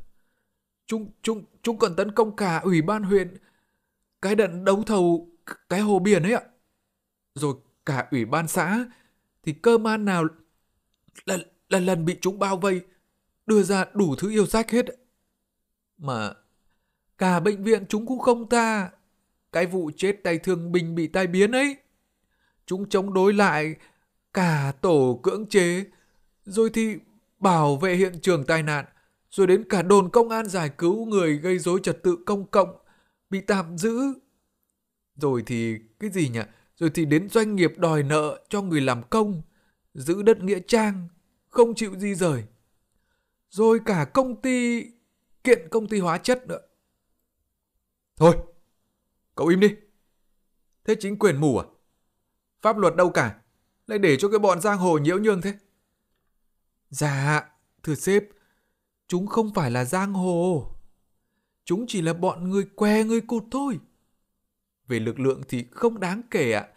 Chúng 0.85 1.11
chúng 1.21 1.43
chúng 1.61 1.77
còn 1.77 1.95
tấn 1.95 2.11
công 2.11 2.35
cả 2.35 2.57
ủy 2.57 2.81
ban 2.81 3.03
huyện 3.03 3.37
cái 4.21 4.35
đận 4.35 4.65
đấu 4.65 4.83
thầu 4.83 5.29
cái 5.69 5.79
hồ 5.79 5.99
biển 5.99 6.23
ấy 6.23 6.33
ạ. 6.33 6.41
Rồi 7.35 7.55
cả 7.85 8.07
ủy 8.11 8.25
ban 8.25 8.47
xã 8.47 8.85
thì 9.43 9.53
cơ 9.53 9.77
man 9.77 10.05
nào 10.05 10.25
là 11.25 11.37
là 11.69 11.79
lần 11.79 12.05
bị 12.05 12.17
chúng 12.21 12.39
bao 12.39 12.57
vây 12.57 12.81
đưa 13.45 13.63
ra 13.63 13.85
đủ 13.93 14.15
thứ 14.15 14.29
yêu 14.29 14.45
sách 14.45 14.71
hết. 14.71 14.85
Mà 15.97 16.33
cả 17.17 17.39
bệnh 17.39 17.63
viện 17.63 17.85
chúng 17.89 18.05
cũng 18.05 18.19
không 18.19 18.49
tha. 18.49 18.89
Cái 19.51 19.65
vụ 19.65 19.91
chết 19.97 20.15
tay 20.23 20.37
thương 20.37 20.71
binh 20.71 20.95
bị 20.95 21.07
tai 21.07 21.27
biến 21.27 21.51
ấy. 21.51 21.77
Chúng 22.65 22.89
chống 22.89 23.13
đối 23.13 23.33
lại 23.33 23.75
cả 24.33 24.73
tổ 24.81 25.19
cưỡng 25.23 25.45
chế, 25.49 25.85
rồi 26.45 26.69
thì 26.73 26.95
bảo 27.39 27.75
vệ 27.75 27.95
hiện 27.95 28.19
trường 28.21 28.45
tai 28.45 28.63
nạn, 28.63 28.85
rồi 29.29 29.47
đến 29.47 29.63
cả 29.69 29.81
đồn 29.81 30.09
công 30.09 30.29
an 30.29 30.45
giải 30.45 30.69
cứu 30.77 31.05
người 31.05 31.37
gây 31.37 31.59
rối 31.59 31.79
trật 31.83 32.03
tự 32.03 32.17
công 32.25 32.47
cộng, 32.47 32.77
bị 33.29 33.41
tạm 33.41 33.77
giữ. 33.77 34.13
Rồi 35.15 35.43
thì 35.45 35.77
cái 35.99 36.09
gì 36.09 36.29
nhỉ? 36.29 36.39
Rồi 36.77 36.89
thì 36.93 37.05
đến 37.05 37.29
doanh 37.29 37.55
nghiệp 37.55 37.73
đòi 37.77 38.03
nợ 38.03 38.43
cho 38.49 38.61
người 38.61 38.81
làm 38.81 39.03
công, 39.09 39.41
giữ 39.93 40.23
đất 40.23 40.43
nghĩa 40.43 40.59
trang, 40.67 41.07
không 41.49 41.75
chịu 41.75 41.95
di 41.99 42.15
rời. 42.15 42.43
Rồi 43.49 43.79
cả 43.85 44.05
công 44.13 44.41
ty 44.41 44.85
kiện 45.43 45.67
công 45.69 45.87
ty 45.87 45.99
hóa 45.99 46.17
chất 46.17 46.47
nữa. 46.47 46.59
Thôi, 48.15 48.35
cậu 49.35 49.47
im 49.47 49.59
đi. 49.59 49.75
Thế 50.85 50.95
chính 50.99 51.19
quyền 51.19 51.37
mù 51.37 51.57
à? 51.57 51.65
Pháp 52.61 52.77
luật 52.77 52.95
đâu 52.95 53.09
cả, 53.09 53.41
lại 53.87 53.99
để 53.99 54.17
cho 54.17 54.29
cái 54.29 54.39
bọn 54.39 54.61
giang 54.61 54.77
hồ 54.77 54.97
nhiễu 54.97 55.19
nhương 55.19 55.41
thế. 55.41 55.53
Dạ, 56.89 57.49
thưa 57.83 57.95
sếp, 57.95 58.23
chúng 59.07 59.27
không 59.27 59.53
phải 59.53 59.71
là 59.71 59.85
giang 59.85 60.13
hồ. 60.13 60.71
Chúng 61.65 61.85
chỉ 61.87 62.01
là 62.01 62.13
bọn 62.13 62.49
người 62.49 62.67
que 62.75 63.03
người 63.03 63.21
cụt 63.21 63.43
thôi. 63.51 63.79
Về 64.87 64.99
lực 64.99 65.19
lượng 65.19 65.41
thì 65.47 65.65
không 65.71 65.99
đáng 65.99 66.21
kể 66.31 66.51
ạ. 66.51 66.67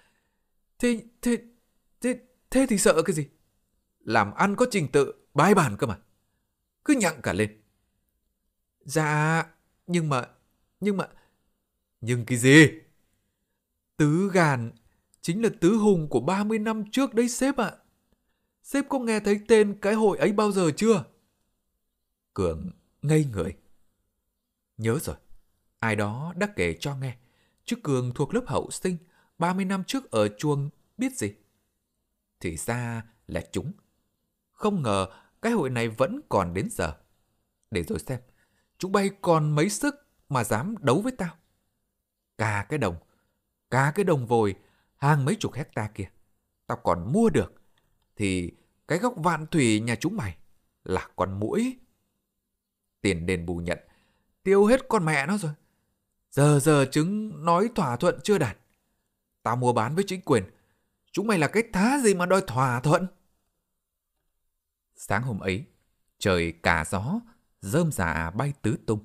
Thế, 0.79 1.03
thế, 1.23 1.37
thế, 2.01 2.19
thế 2.51 2.67
thì 2.69 2.79
sợ 2.79 3.03
cái 3.03 3.15
gì? 3.15 3.27
Làm 4.11 4.35
ăn 4.35 4.57
có 4.57 4.67
trình 4.71 4.89
tự, 4.93 5.15
bài 5.35 5.55
bản 5.55 5.77
cơ 5.77 5.87
mà. 5.87 5.99
Cứ 6.85 6.95
nhặng 6.95 7.21
cả 7.23 7.33
lên. 7.33 7.61
Dạ, 8.81 9.47
nhưng 9.87 10.09
mà, 10.09 10.29
nhưng 10.81 10.97
mà, 10.97 11.09
nhưng 12.01 12.25
cái 12.25 12.39
gì? 12.39 12.69
Tứ 13.97 14.31
gàn 14.33 14.71
chính 15.21 15.43
là 15.43 15.49
tứ 15.61 15.77
hùng 15.77 16.09
của 16.09 16.21
30 16.21 16.59
năm 16.59 16.91
trước 16.91 17.15
đấy 17.15 17.29
sếp 17.29 17.57
ạ. 17.57 17.73
Sếp 18.63 18.85
có 18.89 18.99
nghe 18.99 19.21
thấy 19.21 19.41
tên 19.49 19.79
cái 19.83 19.95
hội 19.95 20.19
ấy 20.19 20.33
bao 20.33 20.53
giờ 20.53 20.71
chưa? 20.77 21.05
Cường 22.35 22.71
ngây 23.03 23.25
người. 23.33 23.57
Nhớ 24.79 24.99
rồi, 24.99 25.17
ai 25.79 25.97
đó 25.97 26.33
đã 26.37 26.47
kể 26.57 26.77
cho 26.81 26.97
nghe. 26.97 27.17
Chứ 27.65 27.77
Cường 27.83 28.13
thuộc 28.15 28.35
lớp 28.35 28.45
hậu 28.47 28.71
sinh, 28.71 28.97
30 29.39 29.65
năm 29.65 29.85
trước 29.85 30.11
ở 30.11 30.29
chuồng 30.29 30.71
biết 30.99 31.17
gì. 31.17 31.35
Thì 32.41 32.57
ra 32.57 33.05
là 33.27 33.43
chúng. 33.53 33.73
Không 34.61 34.83
ngờ 34.83 35.07
cái 35.43 35.53
hội 35.53 35.71
này 35.71 35.89
vẫn 35.89 36.21
còn 36.29 36.55
đến 36.55 36.69
giờ. 36.71 36.97
Để 37.71 37.83
rồi 37.83 37.99
xem, 37.99 38.21
chúng 38.79 38.93
bay 38.93 39.11
còn 39.23 39.51
mấy 39.51 39.71
sức 39.71 39.95
mà 40.29 40.45
dám 40.45 40.75
đấu 40.81 41.01
với 41.01 41.13
tao. 41.19 41.37
Cả 42.39 42.67
cái 42.69 42.79
đồng, 42.79 42.97
cả 43.71 43.93
cái 43.95 44.05
đồng 44.05 44.27
vồi, 44.27 44.55
hàng 44.97 45.25
mấy 45.25 45.37
chục 45.41 45.53
hecta 45.53 45.89
kia, 45.95 46.11
tao 46.67 46.79
còn 46.85 47.13
mua 47.13 47.31
được. 47.31 47.55
Thì 48.17 48.53
cái 48.89 48.99
góc 48.99 49.15
vạn 49.17 49.47
thủy 49.47 49.81
nhà 49.81 49.95
chúng 49.95 50.17
mày 50.17 50.37
là 50.85 51.09
con 51.17 51.41
mũi. 51.41 51.79
Tiền 53.01 53.27
đền 53.27 53.47
bù 53.47 53.57
nhận, 53.57 53.79
tiêu 54.43 54.67
hết 54.67 54.89
con 54.89 55.05
mẹ 55.05 55.27
nó 55.27 55.39
rồi. 55.39 55.53
Giờ 56.31 56.61
giờ 56.63 56.87
chứng 56.91 57.45
nói 57.45 57.71
thỏa 57.75 57.97
thuận 57.97 58.19
chưa 58.25 58.39
đạt. 58.39 58.57
tao 59.43 59.57
mua 59.57 59.73
bán 59.73 59.95
với 59.95 60.05
chính 60.07 60.21
quyền. 60.21 60.45
Chúng 61.13 61.27
mày 61.27 61.39
là 61.39 61.49
cái 61.49 61.63
thá 61.73 61.99
gì 61.99 62.15
mà 62.15 62.27
đòi 62.27 62.43
thỏa 62.47 62.81
thuận? 62.81 63.07
Sáng 65.03 65.23
hôm 65.23 65.39
ấy, 65.39 65.65
trời 66.19 66.53
cả 66.63 66.85
gió, 66.91 67.21
rơm 67.61 67.93
rạ 67.93 68.31
bay 68.31 68.53
tứ 68.63 68.77
tung. 68.87 69.05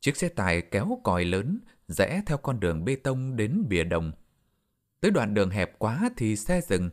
Chiếc 0.00 0.16
xe 0.16 0.28
tải 0.28 0.62
kéo 0.62 1.00
còi 1.04 1.24
lớn 1.24 1.58
rẽ 1.88 2.22
theo 2.26 2.38
con 2.38 2.60
đường 2.60 2.84
bê 2.84 2.96
tông 2.96 3.36
đến 3.36 3.64
bìa 3.68 3.84
đồng. 3.84 4.12
Tới 5.00 5.10
đoạn 5.10 5.34
đường 5.34 5.50
hẹp 5.50 5.78
quá 5.78 6.10
thì 6.16 6.36
xe 6.36 6.60
dừng, 6.60 6.90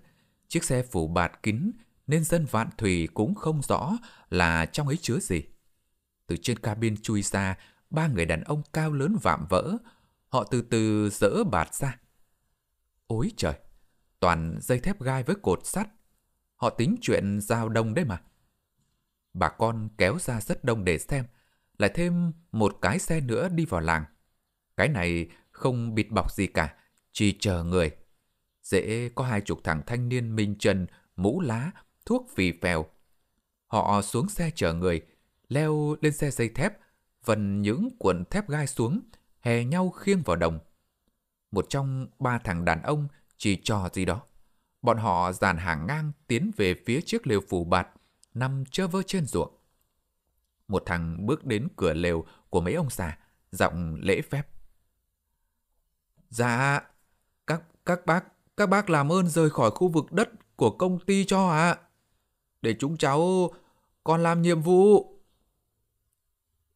chiếc 0.48 0.64
xe 0.64 0.84
phủ 0.84 1.08
bạt 1.08 1.44
kín 1.44 1.72
nên 2.08 2.24
dân 2.24 2.46
vạn 2.52 2.70
thủy 2.78 3.08
cũng 3.14 3.36
không 3.36 3.62
rõ 3.62 3.98
là 4.30 4.66
trong 4.66 4.88
ấy 4.88 4.98
chứa 4.98 5.20
gì. 5.20 5.44
Từ 6.28 6.38
trên 6.38 6.60
cabin 6.60 7.02
chui 7.02 7.22
ra, 7.22 7.58
ba 7.90 8.08
người 8.08 8.26
đàn 8.26 8.44
ông 8.44 8.62
cao 8.74 8.92
lớn 8.92 9.18
vạm 9.22 9.46
vỡ, 9.50 9.78
họ 10.28 10.44
từ 10.44 10.62
từ 10.62 11.10
dỡ 11.10 11.44
bạt 11.44 11.76
ra. 11.76 12.00
Ôi 13.08 13.32
trời, 13.38 13.54
toàn 14.20 14.58
dây 14.62 14.80
thép 14.80 15.02
gai 15.02 15.24
với 15.24 15.36
cột 15.42 15.66
sắt. 15.66 15.90
Họ 16.56 16.70
tính 16.70 16.96
chuyện 17.02 17.42
giao 17.42 17.70
đông 17.70 17.94
đấy 17.94 18.06
mà. 18.06 18.22
Bà 19.34 19.50
con 19.50 19.90
kéo 19.98 20.20
ra 20.20 20.42
rất 20.42 20.64
đông 20.64 20.86
để 20.86 20.98
xem, 20.98 21.26
lại 21.78 21.92
thêm 21.94 22.32
một 22.52 22.78
cái 22.82 23.00
xe 23.00 23.22
nữa 23.22 23.50
đi 23.50 23.66
vào 23.66 23.82
làng. 23.82 24.06
Cái 24.78 24.88
này 24.88 25.30
không 25.52 25.96
bịt 25.96 26.12
bọc 26.12 26.32
gì 26.32 26.48
cả, 26.48 26.76
chỉ 27.12 27.38
chờ 27.40 27.64
người. 27.64 27.92
Dễ 28.64 29.10
có 29.16 29.24
hai 29.24 29.42
chục 29.42 29.60
thằng 29.64 29.82
thanh 29.88 30.10
niên 30.10 30.36
minh 30.36 30.56
trần, 30.60 30.88
mũ 31.16 31.42
lá, 31.42 31.72
thuốc 32.06 32.28
phì 32.36 32.52
phèo. 32.62 32.86
Họ 33.68 34.02
xuống 34.02 34.30
xe 34.30 34.52
chờ 34.56 34.74
người, 34.74 35.02
leo 35.48 35.96
lên 36.02 36.14
xe 36.14 36.32
dây 36.32 36.50
thép, 36.50 36.74
vần 37.26 37.62
những 37.62 37.90
cuộn 38.00 38.26
thép 38.26 38.50
gai 38.50 38.68
xuống, 38.68 39.02
hè 39.40 39.64
nhau 39.64 39.90
khiêng 39.90 40.22
vào 40.22 40.36
đồng. 40.36 40.60
Một 41.52 41.66
trong 41.70 42.08
ba 42.20 42.40
thằng 42.40 42.66
đàn 42.66 42.82
ông 42.82 43.08
chỉ 43.38 43.56
trò 43.64 43.90
gì 43.94 44.06
đó. 44.06 44.22
Bọn 44.82 44.98
họ 44.98 45.32
dàn 45.32 45.58
hàng 45.58 45.88
ngang 45.88 46.12
tiến 46.28 46.52
về 46.58 46.76
phía 46.86 47.02
chiếc 47.02 47.28
lều 47.28 47.42
phủ 47.50 47.64
bạt, 47.64 47.88
nằm 48.40 48.64
chơ 48.66 48.88
vơ 48.88 49.04
trên 49.04 49.26
ruộng. 49.26 49.56
Một 50.68 50.84
thằng 50.86 51.26
bước 51.26 51.46
đến 51.46 51.68
cửa 51.76 51.94
lều 51.94 52.26
của 52.50 52.62
mấy 52.62 52.74
ông 52.74 52.90
già, 52.90 53.18
giọng 53.52 53.96
lễ 54.02 54.22
phép. 54.22 54.48
Dạ, 56.30 56.82
các 57.48 57.62
các 57.86 58.06
bác, 58.06 58.26
các 58.58 58.66
bác 58.70 58.90
làm 58.90 59.12
ơn 59.12 59.28
rời 59.28 59.50
khỏi 59.50 59.72
khu 59.72 59.88
vực 59.88 60.12
đất 60.12 60.30
của 60.56 60.72
công 60.72 61.00
ty 61.00 61.26
cho 61.26 61.50
ạ. 61.50 61.78
Để 62.62 62.76
chúng 62.80 62.98
cháu 62.98 63.50
còn 64.04 64.24
làm 64.24 64.42
nhiệm 64.42 64.62
vụ. 64.62 65.16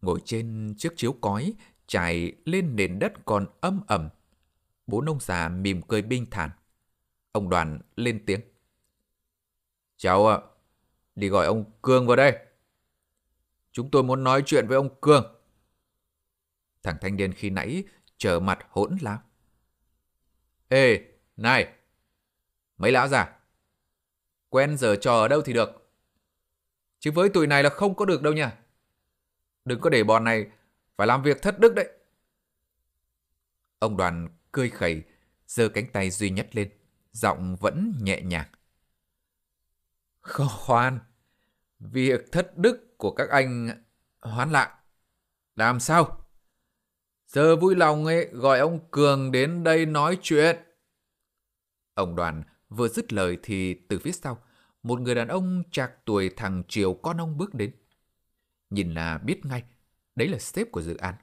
Ngồi 0.02 0.20
trên 0.26 0.76
chiếc 0.78 0.94
chiếu 0.96 1.14
cói, 1.14 1.54
trải 1.88 2.34
lên 2.46 2.76
nền 2.76 3.00
đất 3.00 3.14
còn 3.26 3.46
âm 3.62 3.82
ẩm. 3.88 4.10
Bốn 4.88 5.06
ông 5.06 5.20
già 5.20 5.50
mỉm 5.50 5.82
cười 5.82 6.02
bình 6.02 6.26
thản. 6.32 6.50
Ông 7.32 7.50
đoàn 7.50 7.80
lên 7.96 8.24
tiếng. 8.26 8.42
Cháu 9.98 10.28
ạ, 10.28 10.38
đi 11.16 11.30
gọi 11.30 11.46
ông 11.46 11.72
Cương 11.82 12.08
vào 12.08 12.16
đây. 12.16 12.38
Chúng 13.72 13.92
tôi 13.92 14.04
muốn 14.04 14.24
nói 14.24 14.44
chuyện 14.46 14.68
với 14.68 14.76
ông 14.76 15.00
Cương. 15.02 15.36
Thằng 16.84 16.98
thanh 17.02 17.16
niên 17.16 17.34
khi 17.34 17.50
nãy 17.50 17.84
trở 18.18 18.40
mặt 18.40 18.60
hỗn 18.70 18.98
láo. 19.02 19.20
Ê, 20.68 21.02
này! 21.38 21.74
Mấy 22.78 22.92
lão 22.92 23.08
già, 23.08 23.40
quen 24.50 24.78
giờ 24.78 24.96
trò 25.02 25.14
ở 25.14 25.28
đâu 25.28 25.42
thì 25.42 25.54
được. 25.54 25.70
Chứ 27.00 27.12
với 27.12 27.30
tụi 27.30 27.48
này 27.48 27.64
là 27.64 27.70
không 27.70 27.96
có 27.96 28.06
được 28.06 28.22
đâu 28.22 28.34
nha. 28.34 28.58
Đừng 29.66 29.82
có 29.82 29.90
để 29.90 30.04
bọn 30.04 30.24
này 30.24 30.48
phải 30.98 31.08
làm 31.08 31.24
việc 31.24 31.42
thất 31.42 31.60
đức 31.60 31.76
đấy. 31.76 31.90
Ông 33.80 33.98
đoàn 33.98 34.28
cười 34.52 34.70
khẩy, 34.70 35.04
giơ 35.48 35.70
cánh 35.70 35.86
tay 35.92 36.10
duy 36.10 36.30
nhất 36.30 36.56
lên, 36.56 36.70
giọng 37.12 37.56
vẫn 37.56 37.94
nhẹ 38.02 38.22
nhàng. 38.22 38.48
Khoan, 40.24 41.00
việc 41.80 42.32
thất 42.32 42.58
đức 42.58 42.98
của 42.98 43.12
các 43.12 43.30
anh 43.30 43.84
hoán 44.22 44.52
lại. 44.52 44.70
Làm 45.56 45.80
sao? 45.80 46.28
Giờ 47.28 47.56
vui 47.56 47.76
lòng 47.76 48.06
ấy 48.06 48.30
gọi 48.32 48.60
ông 48.60 48.80
Cường 48.92 49.32
đến 49.32 49.64
đây 49.64 49.86
nói 49.86 50.18
chuyện. 50.22 50.58
Ông 51.94 52.16
đoàn 52.16 52.44
vừa 52.70 52.88
dứt 52.88 53.14
lời 53.14 53.38
thì 53.44 53.74
từ 53.90 54.00
phía 54.00 54.12
sau, 54.12 54.44
một 54.84 55.02
người 55.02 55.16
đàn 55.16 55.28
ông 55.28 55.64
trạc 55.72 55.92
tuổi 56.06 56.30
thằng 56.38 56.64
Triều 56.68 56.94
con 56.94 57.18
ông 57.18 57.38
bước 57.38 57.54
đến. 57.54 57.72
Nhìn 58.70 58.94
là 58.94 59.18
biết 59.18 59.46
ngay, 59.46 59.64
đấy 60.16 60.28
là 60.28 60.40
sếp 60.40 60.72
của 60.72 60.82
dự 60.82 60.98
án. 60.98 61.16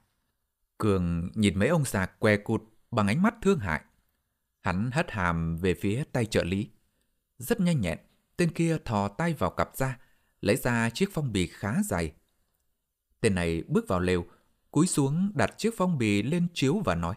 Cường 0.78 1.30
nhìn 1.34 1.58
mấy 1.58 1.68
ông 1.68 1.84
già 1.84 2.06
què 2.06 2.36
cụt 2.36 2.62
bằng 2.90 3.06
ánh 3.06 3.22
mắt 3.22 3.34
thương 3.42 3.58
hại. 3.58 3.80
Hắn 4.60 4.90
hất 4.90 5.10
hàm 5.10 5.56
về 5.56 5.74
phía 5.74 6.04
tay 6.12 6.26
trợ 6.26 6.44
lý. 6.44 6.70
Rất 7.38 7.60
nhanh 7.60 7.80
nhẹn, 7.80 7.98
tên 8.40 8.50
kia 8.50 8.78
thò 8.84 9.08
tay 9.08 9.34
vào 9.34 9.50
cặp 9.50 9.76
da, 9.76 9.98
lấy 10.40 10.56
ra 10.56 10.90
chiếc 10.90 11.08
phong 11.12 11.32
bì 11.32 11.46
khá 11.46 11.74
dày. 11.84 12.12
Tên 13.20 13.34
này 13.34 13.62
bước 13.68 13.88
vào 13.88 14.00
lều, 14.00 14.24
cúi 14.70 14.86
xuống 14.86 15.32
đặt 15.34 15.54
chiếc 15.58 15.70
phong 15.76 15.98
bì 15.98 16.22
lên 16.22 16.46
chiếu 16.54 16.82
và 16.84 16.94
nói. 16.94 17.14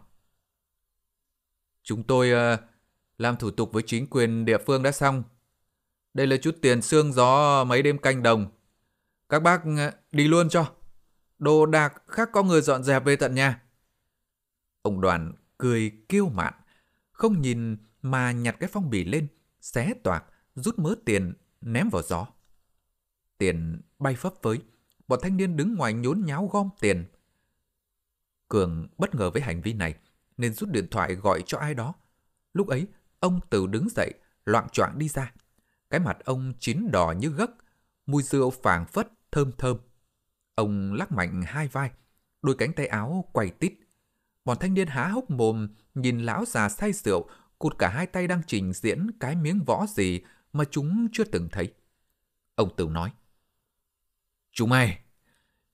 Chúng 1.84 2.04
tôi 2.04 2.54
uh, 2.54 2.60
làm 3.18 3.38
thủ 3.38 3.52
tục 3.52 3.70
với 3.74 3.84
chính 3.86 4.08
quyền 4.08 4.46
địa 4.46 4.58
phương 4.66 4.84
đã 4.84 4.92
xong. 4.92 5.24
Đây 6.14 6.28
là 6.28 6.38
chút 6.42 6.58
tiền 6.62 6.82
xương 6.82 7.14
gió 7.14 7.64
mấy 7.64 7.82
đêm 7.82 7.98
canh 7.98 8.24
đồng. 8.24 8.52
Các 9.30 9.40
bác 9.40 9.62
uh, 9.64 9.94
đi 10.12 10.28
luôn 10.28 10.50
cho. 10.50 10.72
Đồ 11.40 11.66
đạc 11.66 11.94
khác 12.08 12.30
có 12.34 12.44
người 12.44 12.62
dọn 12.62 12.84
dẹp 12.84 13.06
về 13.06 13.16
tận 13.16 13.36
nhà. 13.36 13.62
Ông 14.82 15.02
đoàn 15.02 15.34
cười 15.58 15.92
kiêu 16.10 16.30
mạn, 16.30 16.54
không 17.12 17.42
nhìn 17.42 17.78
mà 18.02 18.32
nhặt 18.32 18.56
cái 18.60 18.70
phong 18.74 18.90
bì 18.90 19.06
lên, 19.06 19.28
xé 19.62 19.94
toạc, 20.04 20.26
rút 20.56 20.80
mớ 20.80 20.96
tiền, 21.06 21.34
ném 21.62 21.90
vào 21.90 22.02
gió. 22.02 22.28
Tiền 23.38 23.82
bay 24.00 24.16
phấp 24.16 24.34
phới, 24.44 24.60
bọn 25.08 25.20
thanh 25.22 25.38
niên 25.38 25.58
đứng 25.58 25.76
ngoài 25.76 25.94
nhốn 25.94 26.24
nháo 26.26 26.48
gom 26.48 26.70
tiền. 26.80 27.06
Cường 28.48 28.88
bất 28.98 29.16
ngờ 29.16 29.30
với 29.30 29.42
hành 29.42 29.62
vi 29.62 29.74
này, 29.74 29.96
nên 30.38 30.54
rút 30.54 30.70
điện 30.70 30.88
thoại 30.92 31.16
gọi 31.16 31.44
cho 31.46 31.58
ai 31.58 31.74
đó. 31.74 31.94
Lúc 32.54 32.68
ấy, 32.68 32.88
ông 33.20 33.40
Từ 33.50 33.68
đứng 33.68 33.88
dậy, 33.90 34.14
loạn 34.46 34.70
choạng 34.70 35.00
đi 35.00 35.10
ra. 35.10 35.34
Cái 35.90 36.00
mặt 36.00 36.18
ông 36.26 36.54
chín 36.60 36.92
đỏ 36.92 37.14
như 37.18 37.30
gấc, 37.30 37.52
mùi 38.06 38.24
rượu 38.24 38.50
phảng 38.50 38.86
phất, 38.86 39.12
thơm 39.32 39.52
thơm. 39.58 39.78
Ông 40.56 40.94
lắc 40.94 41.12
mạnh 41.12 41.42
hai 41.46 41.68
vai, 41.68 41.92
đôi 42.42 42.56
cánh 42.56 42.74
tay 42.74 42.88
áo 42.88 43.26
quay 43.34 43.50
tít. 43.50 43.74
Bọn 44.46 44.58
thanh 44.60 44.74
niên 44.74 44.88
há 44.88 45.08
hốc 45.08 45.30
mồm, 45.30 45.68
nhìn 45.96 46.20
lão 46.20 46.46
già 46.46 46.70
say 46.70 46.94
rượu, 46.94 47.30
cụt 47.60 47.78
cả 47.78 47.90
hai 47.90 48.08
tay 48.08 48.28
đang 48.28 48.42
trình 48.48 48.74
diễn 48.74 49.12
cái 49.20 49.36
miếng 49.36 49.64
võ 49.66 49.86
gì 49.88 50.22
mà 50.54 50.64
chúng 50.72 51.08
chưa 51.12 51.24
từng 51.24 51.50
thấy. 51.52 51.74
Ông 52.56 52.76
Tửu 52.76 52.90
nói. 52.90 53.12
Chúng 54.52 54.70
mày, 54.70 55.00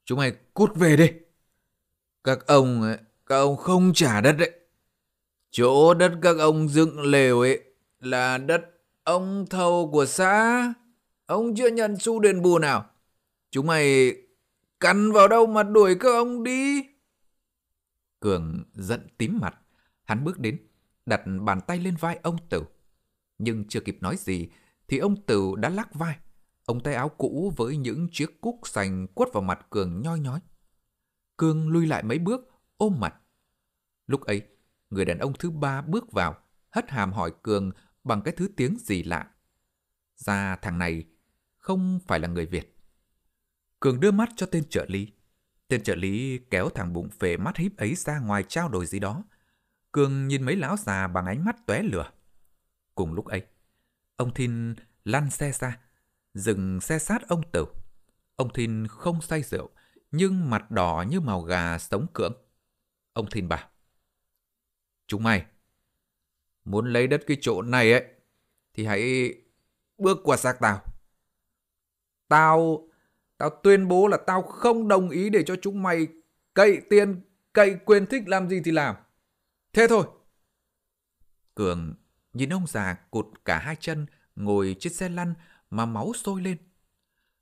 chúng 0.05 0.17
mày 0.17 0.31
cút 0.53 0.75
về 0.75 0.97
đi. 0.97 1.11
Các 2.23 2.47
ông, 2.47 2.95
các 3.25 3.35
ông 3.35 3.57
không 3.57 3.93
trả 3.93 4.21
đất 4.21 4.35
đấy. 4.39 4.51
Chỗ 5.51 5.93
đất 5.93 6.11
các 6.21 6.37
ông 6.37 6.69
dựng 6.69 7.01
lều 7.01 7.39
ấy 7.39 7.63
là 7.99 8.37
đất 8.37 8.61
ông 9.03 9.45
thầu 9.49 9.89
của 9.91 10.05
xã. 10.05 10.73
Ông 11.25 11.55
chưa 11.55 11.69
nhận 11.69 11.97
xu 11.97 12.19
đền 12.19 12.41
bù 12.41 12.59
nào. 12.59 12.89
Chúng 13.51 13.67
mày 13.67 14.15
cắn 14.79 15.11
vào 15.11 15.27
đâu 15.27 15.47
mà 15.47 15.63
đuổi 15.63 15.95
các 15.99 16.09
ông 16.09 16.43
đi. 16.43 16.83
Cường 18.19 18.63
giận 18.73 19.07
tím 19.17 19.39
mặt. 19.41 19.59
Hắn 20.03 20.23
bước 20.23 20.39
đến, 20.39 20.67
đặt 21.05 21.21
bàn 21.41 21.61
tay 21.67 21.79
lên 21.79 21.95
vai 21.95 22.19
ông 22.23 22.37
Tửu. 22.49 22.63
Nhưng 23.37 23.67
chưa 23.67 23.79
kịp 23.79 23.97
nói 24.01 24.15
gì, 24.17 24.49
thì 24.89 24.97
ông 24.97 25.25
Tửu 25.25 25.56
đã 25.56 25.69
lắc 25.69 25.93
vai. 25.93 26.17
Ông 26.65 26.80
tay 26.80 26.93
áo 26.93 27.10
cũ 27.10 27.54
với 27.58 27.78
những 27.78 28.08
chiếc 28.12 28.41
cúc 28.41 28.60
sành 28.63 29.08
quất 29.08 29.30
vào 29.34 29.43
mặt 29.43 29.67
Cường 29.69 30.02
nhoi 30.02 30.19
nhói. 30.19 30.39
Cường 31.38 31.69
lui 31.69 31.88
lại 31.88 32.04
mấy 32.04 32.19
bước, 32.19 32.41
ôm 32.78 32.99
mặt. 32.99 33.15
Lúc 34.08 34.21
ấy, 34.21 34.41
người 34.89 35.06
đàn 35.06 35.17
ông 35.17 35.34
thứ 35.39 35.49
ba 35.52 35.82
bước 35.82 36.12
vào, 36.12 36.38
hất 36.69 36.89
hàm 36.89 37.13
hỏi 37.13 37.34
Cường 37.43 37.71
bằng 38.04 38.21
cái 38.21 38.34
thứ 38.38 38.47
tiếng 38.58 38.78
gì 38.80 39.04
lạ. 39.04 39.32
Ra 40.15 40.56
thằng 40.56 40.78
này 40.78 41.06
không 41.58 41.99
phải 42.08 42.19
là 42.19 42.28
người 42.28 42.45
Việt. 42.45 42.78
Cường 43.80 43.99
đưa 43.99 44.12
mắt 44.12 44.30
cho 44.36 44.45
tên 44.45 44.63
trợ 44.69 44.86
lý. 44.89 45.13
Tên 45.67 45.84
trợ 45.84 45.95
lý 45.95 46.39
kéo 46.49 46.69
thằng 46.69 46.93
bụng 46.93 47.10
phệ 47.10 47.38
mắt 47.38 47.58
híp 47.58 47.78
ấy 47.78 47.95
ra 47.95 48.19
ngoài 48.19 48.43
trao 48.47 48.69
đổi 48.69 48.86
gì 48.86 48.99
đó. 48.99 49.23
Cường 49.91 50.28
nhìn 50.28 50.43
mấy 50.43 50.56
lão 50.56 50.78
già 50.78 51.08
bằng 51.08 51.25
ánh 51.25 51.45
mắt 51.45 51.56
tóe 51.65 51.84
lửa. 51.84 52.12
Cùng 52.95 53.13
lúc 53.13 53.25
ấy, 53.25 53.45
ông 54.19 54.34
Thin 54.34 54.75
lăn 55.03 55.29
xe 55.29 55.51
ra, 55.51 55.79
dừng 56.34 56.82
xe 56.82 56.99
sát 56.99 57.27
ông 57.27 57.51
Tửu. 57.51 57.67
Ông 58.36 58.53
Thin 58.53 58.88
không 58.88 59.21
say 59.21 59.43
rượu, 59.43 59.69
nhưng 60.12 60.49
mặt 60.49 60.71
đỏ 60.71 61.05
như 61.10 61.19
màu 61.19 61.41
gà 61.41 61.77
sống 61.77 62.08
cưỡng. 62.13 62.34
Ông 63.13 63.29
Thin 63.29 63.47
bảo, 63.47 63.69
Chúng 65.08 65.23
mày, 65.23 65.45
muốn 66.65 66.93
lấy 66.93 67.08
đất 67.08 67.21
cái 67.27 67.38
chỗ 67.41 67.62
này 67.62 67.91
ấy, 67.91 68.05
thì 68.73 68.86
hãy 68.86 69.34
bước 69.97 70.17
qua 70.23 70.38
xác 70.38 70.58
tao. 70.60 70.82
Tao 72.27 72.88
Tao 73.38 73.49
tuyên 73.63 73.88
bố 73.88 74.08
là 74.08 74.17
tao 74.27 74.41
không 74.41 74.88
đồng 74.88 75.10
ý 75.10 75.29
để 75.29 75.43
cho 75.43 75.55
chúng 75.62 75.84
mày 75.84 76.08
cậy 76.53 76.82
tiền, 76.89 77.21
cậy 77.53 77.77
quyền 77.86 78.05
thích 78.05 78.23
làm 78.27 78.49
gì 78.49 78.62
thì 78.65 78.71
làm. 78.71 78.95
Thế 79.73 79.88
thôi. 79.89 80.05
Cường 81.55 81.95
nhìn 82.33 82.53
ông 82.53 82.67
già 82.67 82.93
cụt 83.11 83.25
cả 83.45 83.59
hai 83.59 83.75
chân 83.79 84.05
ngồi 84.35 84.75
trên 84.79 84.93
xe 84.93 85.09
lăn 85.09 85.33
mà 85.69 85.85
máu 85.85 86.13
sôi 86.13 86.41
lên. 86.41 86.57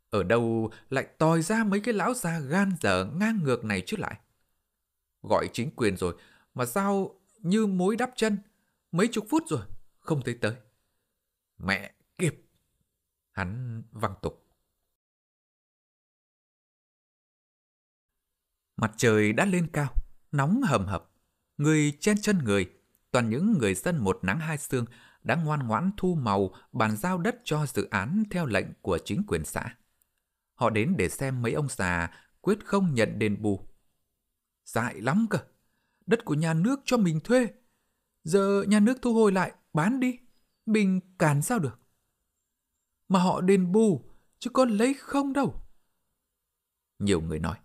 Ở 0.10 0.24
đâu 0.24 0.72
lại 0.90 1.08
tòi 1.18 1.42
ra 1.42 1.64
mấy 1.64 1.80
cái 1.80 1.94
lão 1.94 2.14
già 2.14 2.40
gan 2.40 2.76
dở 2.82 3.06
ngang 3.20 3.40
ngược 3.44 3.64
này 3.64 3.84
chứ 3.86 3.98
lại. 3.98 4.20
Gọi 5.22 5.50
chính 5.54 5.72
quyền 5.76 5.98
rồi 5.98 6.16
mà 6.54 6.66
sao 6.66 7.20
như 7.40 7.66
mối 7.66 7.96
đắp 7.96 8.12
chân, 8.16 8.38
mấy 8.92 9.08
chục 9.12 9.26
phút 9.30 9.44
rồi, 9.48 9.62
không 10.00 10.22
thấy 10.26 10.38
tới. 10.42 10.56
Mẹ 11.58 11.94
kịp! 12.18 12.44
Hắn 13.32 13.84
văng 13.92 14.14
tục. 14.22 14.48
Mặt 18.76 18.92
trời 18.98 19.34
đã 19.34 19.46
lên 19.46 19.68
cao, 19.74 19.94
nóng 20.32 20.62
hầm 20.62 20.86
hập. 20.86 21.12
Người 21.58 21.98
chen 22.00 22.22
chân 22.22 22.38
người, 22.44 22.77
toàn 23.18 23.30
những 23.30 23.58
người 23.58 23.74
dân 23.74 23.98
một 23.98 24.20
nắng 24.22 24.40
hai 24.40 24.58
xương 24.58 24.86
đã 25.24 25.36
ngoan 25.36 25.68
ngoãn 25.68 25.92
thu 25.98 26.16
màu 26.16 26.54
bàn 26.72 26.98
giao 26.98 27.18
đất 27.18 27.42
cho 27.44 27.66
dự 27.66 27.88
án 27.92 28.24
theo 28.32 28.46
lệnh 28.46 28.66
của 28.82 29.00
chính 29.06 29.24
quyền 29.28 29.46
xã. 29.46 29.76
Họ 30.54 30.70
đến 30.70 30.96
để 30.98 31.10
xem 31.10 31.42
mấy 31.42 31.54
ông 31.54 31.68
già 31.70 32.12
quyết 32.42 32.66
không 32.66 32.94
nhận 32.94 33.20
đền 33.20 33.42
bù. 33.42 33.68
Dại 34.66 35.02
lắm 35.02 35.28
cơ. 35.30 35.38
Đất 36.06 36.26
của 36.26 36.34
nhà 36.34 36.54
nước 36.54 36.80
cho 36.86 36.98
mình 36.98 37.20
thuê. 37.20 37.48
Giờ 38.24 38.64
nhà 38.68 38.80
nước 38.80 38.98
thu 39.02 39.14
hồi 39.14 39.32
lại, 39.32 39.52
bán 39.74 40.00
đi. 40.00 40.20
Mình 40.66 41.00
cản 41.20 41.42
sao 41.42 41.60
được. 41.60 41.80
Mà 43.10 43.20
họ 43.20 43.42
đền 43.42 43.72
bù, 43.72 44.06
chứ 44.40 44.50
có 44.50 44.66
lấy 44.66 44.94
không 44.94 45.34
đâu. 45.34 45.64
Nhiều 47.00 47.22
người 47.22 47.40
nói, 47.40 47.58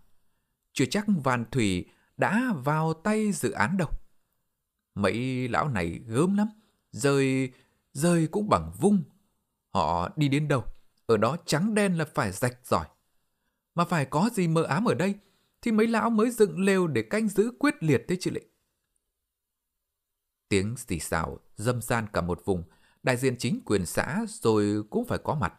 chưa 0.73 0.85
chắc 0.85 1.05
van 1.23 1.45
Thủy 1.51 1.85
đã 2.17 2.53
vào 2.63 2.93
tay 2.93 3.31
dự 3.31 3.51
án 3.51 3.77
đâu. 3.77 3.89
Mấy 4.95 5.47
lão 5.47 5.69
này 5.69 5.99
gớm 6.07 6.37
lắm, 6.37 6.47
rơi, 6.91 7.51
rơi 7.93 8.27
cũng 8.27 8.49
bằng 8.49 8.71
vung. 8.79 9.03
Họ 9.69 10.09
đi 10.15 10.27
đến 10.27 10.47
đâu, 10.47 10.63
ở 11.05 11.17
đó 11.17 11.37
trắng 11.45 11.73
đen 11.73 11.97
là 11.97 12.05
phải 12.05 12.31
rạch 12.31 12.57
giỏi. 12.63 12.85
Mà 13.75 13.85
phải 13.85 14.05
có 14.05 14.29
gì 14.33 14.47
mơ 14.47 14.63
ám 14.63 14.85
ở 14.85 14.93
đây, 14.93 15.15
thì 15.61 15.71
mấy 15.71 15.87
lão 15.87 16.09
mới 16.09 16.31
dựng 16.31 16.59
lều 16.59 16.87
để 16.87 17.01
canh 17.01 17.27
giữ 17.27 17.51
quyết 17.59 17.75
liệt 17.79 18.05
thế 18.07 18.17
chị 18.19 18.31
lệ. 18.31 18.41
Tiếng 20.49 20.77
xì 20.77 20.99
xào, 20.99 21.39
dâm 21.55 21.81
gian 21.81 22.05
cả 22.13 22.21
một 22.21 22.41
vùng, 22.45 22.63
đại 23.03 23.17
diện 23.17 23.37
chính 23.37 23.59
quyền 23.65 23.85
xã 23.85 24.25
rồi 24.27 24.83
cũng 24.89 25.05
phải 25.05 25.17
có 25.23 25.35
mặt. 25.35 25.53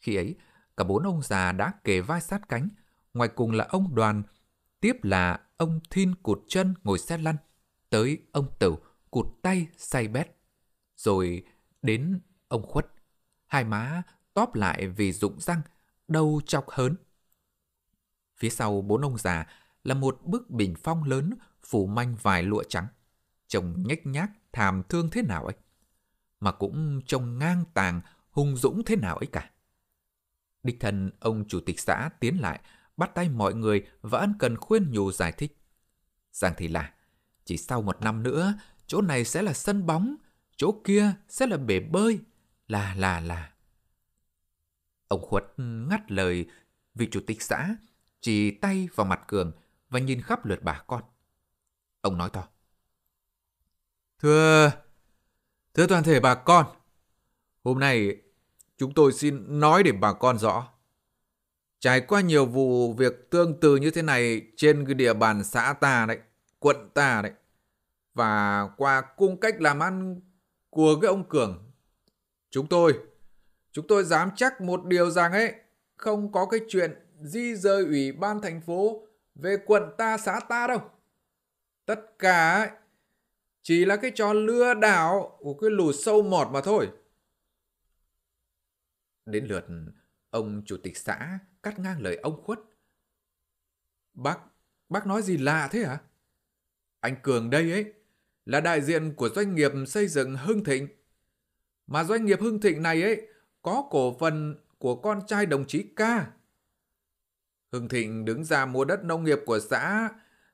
Khi 0.00 0.16
ấy, 0.16 0.34
cả 0.76 0.84
bốn 0.84 1.02
ông 1.02 1.22
già 1.22 1.52
đã 1.52 1.72
kề 1.84 2.00
vai 2.00 2.20
sát 2.20 2.48
cánh, 2.48 2.68
ngoài 3.14 3.28
cùng 3.28 3.52
là 3.52 3.66
ông 3.68 3.94
đoàn, 3.94 4.22
tiếp 4.80 4.96
là 5.02 5.40
ông 5.56 5.80
Thin 5.90 6.14
cụt 6.14 6.38
chân 6.48 6.74
ngồi 6.84 6.98
xe 6.98 7.18
lăn, 7.18 7.36
tới 7.94 8.18
ông 8.32 8.46
Tửu 8.58 8.78
cụt 9.10 9.26
tay 9.42 9.66
say 9.76 10.08
bét, 10.08 10.36
rồi 10.96 11.44
đến 11.82 12.20
ông 12.48 12.62
Khuất, 12.62 12.86
hai 13.46 13.64
má 13.64 14.02
tóp 14.32 14.54
lại 14.54 14.86
vì 14.88 15.12
rụng 15.12 15.40
răng, 15.40 15.60
đầu 16.08 16.40
chọc 16.46 16.70
hớn. 16.70 16.96
Phía 18.36 18.50
sau 18.50 18.80
bốn 18.80 19.02
ông 19.02 19.18
già 19.18 19.46
là 19.84 19.94
một 19.94 20.20
bức 20.24 20.50
bình 20.50 20.74
phong 20.82 21.04
lớn 21.04 21.34
phủ 21.62 21.86
manh 21.86 22.14
vài 22.22 22.42
lụa 22.42 22.62
trắng, 22.62 22.86
trông 23.46 23.82
nhếch 23.86 24.06
nhác 24.06 24.30
thàm 24.52 24.82
thương 24.88 25.10
thế 25.10 25.22
nào 25.22 25.44
ấy, 25.44 25.56
mà 26.40 26.52
cũng 26.52 27.00
trông 27.06 27.38
ngang 27.38 27.64
tàng 27.74 28.00
hung 28.30 28.56
dũng 28.56 28.84
thế 28.84 28.96
nào 28.96 29.16
ấy 29.16 29.26
cả. 29.26 29.50
Đích 30.62 30.76
thân 30.80 31.10
ông 31.20 31.44
chủ 31.48 31.60
tịch 31.60 31.80
xã 31.80 32.10
tiến 32.20 32.40
lại, 32.40 32.60
bắt 32.96 33.10
tay 33.14 33.28
mọi 33.28 33.54
người 33.54 33.86
và 34.00 34.18
ân 34.18 34.34
cần 34.38 34.56
khuyên 34.56 34.92
nhủ 34.92 35.12
giải 35.12 35.32
thích. 35.32 35.58
Rằng 36.32 36.54
thì 36.56 36.68
là, 36.68 36.94
chỉ 37.44 37.56
sau 37.56 37.82
một 37.82 38.00
năm 38.00 38.22
nữa, 38.22 38.54
chỗ 38.86 39.00
này 39.00 39.24
sẽ 39.24 39.42
là 39.42 39.52
sân 39.52 39.86
bóng, 39.86 40.16
chỗ 40.56 40.80
kia 40.84 41.14
sẽ 41.28 41.46
là 41.46 41.56
bể 41.56 41.80
bơi, 41.80 42.20
là 42.68 42.94
là 42.94 43.20
là. 43.20 43.52
Ông 45.08 45.22
Khuất 45.22 45.44
ngắt 45.56 46.10
lời 46.10 46.46
vị 46.94 47.08
chủ 47.10 47.20
tịch 47.26 47.42
xã, 47.42 47.76
chỉ 48.20 48.50
tay 48.50 48.88
vào 48.94 49.06
mặt 49.06 49.20
Cường 49.26 49.52
và 49.88 49.98
nhìn 49.98 50.22
khắp 50.22 50.46
lượt 50.46 50.62
bà 50.62 50.82
con. 50.86 51.02
Ông 52.00 52.18
nói 52.18 52.30
to. 52.30 52.48
Thưa, 54.18 54.72
thưa 55.74 55.86
toàn 55.86 56.04
thể 56.04 56.20
bà 56.20 56.34
con, 56.34 56.66
hôm 57.64 57.78
nay 57.78 58.16
chúng 58.76 58.94
tôi 58.94 59.12
xin 59.12 59.60
nói 59.60 59.82
để 59.82 59.92
bà 59.92 60.12
con 60.12 60.38
rõ. 60.38 60.68
Trải 61.80 62.00
qua 62.00 62.20
nhiều 62.20 62.46
vụ 62.46 62.92
việc 62.92 63.30
tương 63.30 63.60
tự 63.60 63.76
như 63.76 63.90
thế 63.90 64.02
này 64.02 64.42
trên 64.56 64.86
cái 64.86 64.94
địa 64.94 65.14
bàn 65.14 65.44
xã 65.44 65.74
ta 65.80 66.06
đấy, 66.06 66.18
quận 66.64 66.90
ta 66.94 67.22
đấy, 67.22 67.32
và 68.14 68.64
qua 68.76 69.00
cung 69.16 69.40
cách 69.40 69.60
làm 69.60 69.82
ăn 69.82 70.20
của 70.70 71.00
cái 71.02 71.08
ông 71.08 71.28
Cường, 71.28 71.72
chúng 72.50 72.66
tôi, 72.68 72.98
chúng 73.72 73.86
tôi 73.86 74.04
dám 74.04 74.30
chắc 74.36 74.60
một 74.60 74.84
điều 74.84 75.10
rằng 75.10 75.32
ấy, 75.32 75.54
không 75.96 76.32
có 76.32 76.46
cái 76.46 76.60
chuyện 76.68 76.94
di 77.20 77.56
rời 77.56 77.84
ủy 77.84 78.12
ban 78.12 78.40
thành 78.40 78.60
phố 78.60 79.06
về 79.34 79.56
quận 79.66 79.82
ta 79.98 80.18
xã 80.18 80.40
ta 80.48 80.66
đâu. 80.66 80.90
Tất 81.86 82.18
cả 82.18 82.54
ấy, 82.54 82.68
chỉ 83.62 83.84
là 83.84 83.96
cái 83.96 84.12
trò 84.14 84.32
lừa 84.32 84.74
đảo 84.74 85.38
của 85.40 85.54
cái 85.54 85.70
lù 85.70 85.92
sâu 85.92 86.22
mọt 86.22 86.48
mà 86.50 86.60
thôi. 86.60 86.90
Đến 89.26 89.46
lượt 89.46 89.66
ông 90.30 90.62
chủ 90.66 90.76
tịch 90.82 90.96
xã 90.96 91.38
cắt 91.62 91.78
ngang 91.78 92.00
lời 92.00 92.16
ông 92.16 92.42
khuất. 92.42 92.58
Bác, 94.14 94.38
bác 94.88 95.06
nói 95.06 95.22
gì 95.22 95.36
lạ 95.36 95.68
thế 95.72 95.84
hả? 95.84 95.98
Anh 97.04 97.16
Cường 97.22 97.50
đây 97.50 97.72
ấy, 97.72 97.92
là 98.46 98.60
đại 98.60 98.80
diện 98.80 99.14
của 99.14 99.28
doanh 99.28 99.54
nghiệp 99.54 99.72
xây 99.86 100.08
dựng 100.08 100.36
Hưng 100.36 100.64
Thịnh. 100.64 100.88
Mà 101.86 102.04
doanh 102.04 102.24
nghiệp 102.24 102.40
Hưng 102.40 102.60
Thịnh 102.60 102.82
này 102.82 103.02
ấy, 103.02 103.28
có 103.62 103.84
cổ 103.90 104.16
phần 104.18 104.56
của 104.78 104.96
con 104.96 105.20
trai 105.26 105.46
đồng 105.46 105.64
chí 105.66 105.82
ca. 105.96 106.26
Hưng 107.72 107.88
Thịnh 107.88 108.24
đứng 108.24 108.44
ra 108.44 108.66
mua 108.66 108.84
đất 108.84 109.04
nông 109.04 109.24
nghiệp 109.24 109.38
của 109.46 109.58
xã 109.58 110.10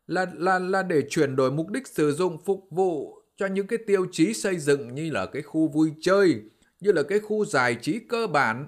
là 0.06 0.26
là 0.34 0.58
là 0.58 0.82
để 0.82 1.06
chuyển 1.10 1.36
đổi 1.36 1.52
mục 1.52 1.70
đích 1.70 1.86
sử 1.86 2.12
dụng 2.12 2.44
phục 2.44 2.66
vụ 2.70 3.22
cho 3.36 3.46
những 3.46 3.66
cái 3.66 3.78
tiêu 3.86 4.06
chí 4.12 4.34
xây 4.34 4.58
dựng 4.58 4.94
như 4.94 5.10
là 5.10 5.26
cái 5.26 5.42
khu 5.42 5.68
vui 5.68 5.92
chơi, 6.00 6.42
như 6.80 6.92
là 6.92 7.02
cái 7.02 7.20
khu 7.20 7.44
giải 7.44 7.76
trí 7.82 7.98
cơ 7.98 8.26
bản 8.26 8.66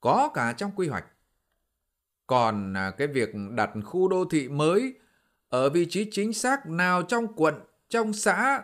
có 0.00 0.30
cả 0.34 0.54
trong 0.56 0.70
quy 0.76 0.88
hoạch. 0.88 1.04
Còn 2.26 2.76
à, 2.76 2.90
cái 2.90 3.08
việc 3.08 3.30
đặt 3.54 3.70
khu 3.84 4.08
đô 4.08 4.24
thị 4.24 4.48
mới 4.48 4.94
ở 5.56 5.70
vị 5.70 5.86
trí 5.90 6.08
chính 6.10 6.32
xác 6.32 6.66
nào 6.66 7.02
trong 7.02 7.26
quận, 7.36 7.54
trong 7.88 8.12
xã, 8.12 8.62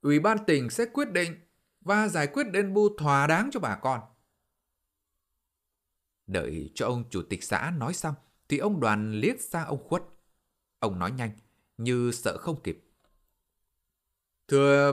Ủy 0.00 0.20
ban 0.20 0.44
tỉnh 0.46 0.70
sẽ 0.70 0.84
quyết 0.84 1.10
định 1.12 1.34
và 1.80 2.08
giải 2.08 2.26
quyết 2.26 2.44
đền 2.52 2.74
bù 2.74 2.88
thỏa 2.98 3.26
đáng 3.26 3.50
cho 3.52 3.60
bà 3.60 3.76
con. 3.76 4.00
Đợi 6.26 6.70
cho 6.74 6.86
ông 6.86 7.04
chủ 7.10 7.22
tịch 7.30 7.44
xã 7.44 7.72
nói 7.78 7.94
xong, 7.94 8.14
thì 8.48 8.58
ông 8.58 8.80
đoàn 8.80 9.12
liếc 9.12 9.40
xa 9.40 9.64
ông 9.64 9.88
khuất. 9.88 10.02
Ông 10.78 10.98
nói 10.98 11.10
nhanh, 11.10 11.30
như 11.78 12.10
sợ 12.12 12.38
không 12.38 12.62
kịp. 12.62 12.84
Thưa 14.48 14.92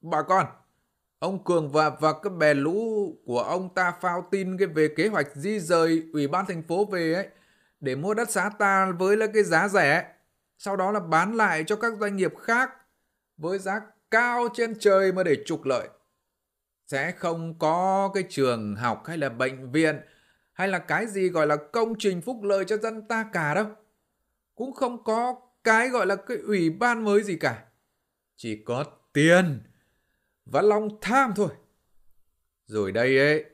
bà 0.00 0.22
con, 0.22 0.46
ông 1.18 1.44
Cường 1.44 1.72
và 1.72 1.90
và 1.90 2.12
cái 2.22 2.32
bè 2.32 2.54
lũ 2.54 3.12
của 3.26 3.40
ông 3.40 3.74
ta 3.74 3.92
phao 4.00 4.28
tin 4.30 4.58
cái 4.58 4.66
về 4.66 4.88
kế 4.96 5.08
hoạch 5.08 5.36
di 5.36 5.60
rời 5.60 6.10
ủy 6.12 6.28
ban 6.28 6.46
thành 6.46 6.62
phố 6.62 6.84
về 6.84 7.12
ấy 7.12 7.28
để 7.80 7.96
mua 7.96 8.14
đất 8.14 8.30
xã 8.30 8.50
ta 8.58 8.92
với 8.98 9.16
là 9.16 9.26
cái 9.34 9.42
giá 9.44 9.68
rẻ, 9.68 10.15
sau 10.58 10.76
đó 10.76 10.92
là 10.92 11.00
bán 11.00 11.34
lại 11.34 11.64
cho 11.66 11.76
các 11.76 11.92
doanh 12.00 12.16
nghiệp 12.16 12.32
khác 12.38 12.70
với 13.36 13.58
giá 13.58 13.80
cao 14.10 14.48
trên 14.54 14.78
trời 14.78 15.12
mà 15.12 15.22
để 15.22 15.36
trục 15.46 15.64
lợi. 15.64 15.88
Sẽ 16.86 17.12
không 17.12 17.58
có 17.58 18.10
cái 18.14 18.24
trường 18.28 18.76
học 18.76 19.02
hay 19.06 19.18
là 19.18 19.28
bệnh 19.28 19.72
viện 19.72 20.00
hay 20.52 20.68
là 20.68 20.78
cái 20.78 21.06
gì 21.06 21.28
gọi 21.28 21.46
là 21.46 21.56
công 21.56 21.94
trình 21.98 22.22
phúc 22.22 22.42
lợi 22.42 22.64
cho 22.64 22.76
dân 22.76 23.08
ta 23.08 23.30
cả 23.32 23.54
đâu. 23.54 23.66
Cũng 24.54 24.74
không 24.74 25.04
có 25.04 25.34
cái 25.64 25.88
gọi 25.88 26.06
là 26.06 26.16
cái 26.16 26.36
ủy 26.36 26.70
ban 26.70 27.04
mới 27.04 27.22
gì 27.22 27.36
cả. 27.36 27.64
Chỉ 28.36 28.62
có 28.64 28.84
tiền 29.12 29.62
và 30.44 30.62
lòng 30.62 30.88
tham 31.00 31.32
thôi. 31.36 31.48
Rồi 32.66 32.92
đây 32.92 33.18
ấy, 33.18 33.44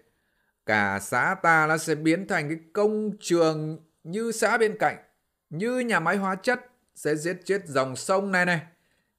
cả 0.67 0.99
xã 1.03 1.37
ta 1.43 1.67
nó 1.67 1.77
sẽ 1.77 1.95
biến 1.95 2.29
thành 2.29 2.49
cái 2.49 2.59
công 2.73 3.11
trường 3.21 3.79
như 4.05 4.33
xã 4.33 4.59
bên 4.59 4.77
cạnh, 4.79 4.97
như 5.51 5.79
nhà 5.79 6.01
máy 6.01 6.17
hóa 6.17 6.35
chất 6.35 6.61
sẽ 6.95 7.17
giết 7.17 7.41
chết 7.45 7.63
dòng 7.67 7.97
sông 7.97 8.33
này 8.33 8.47
này, 8.47 8.67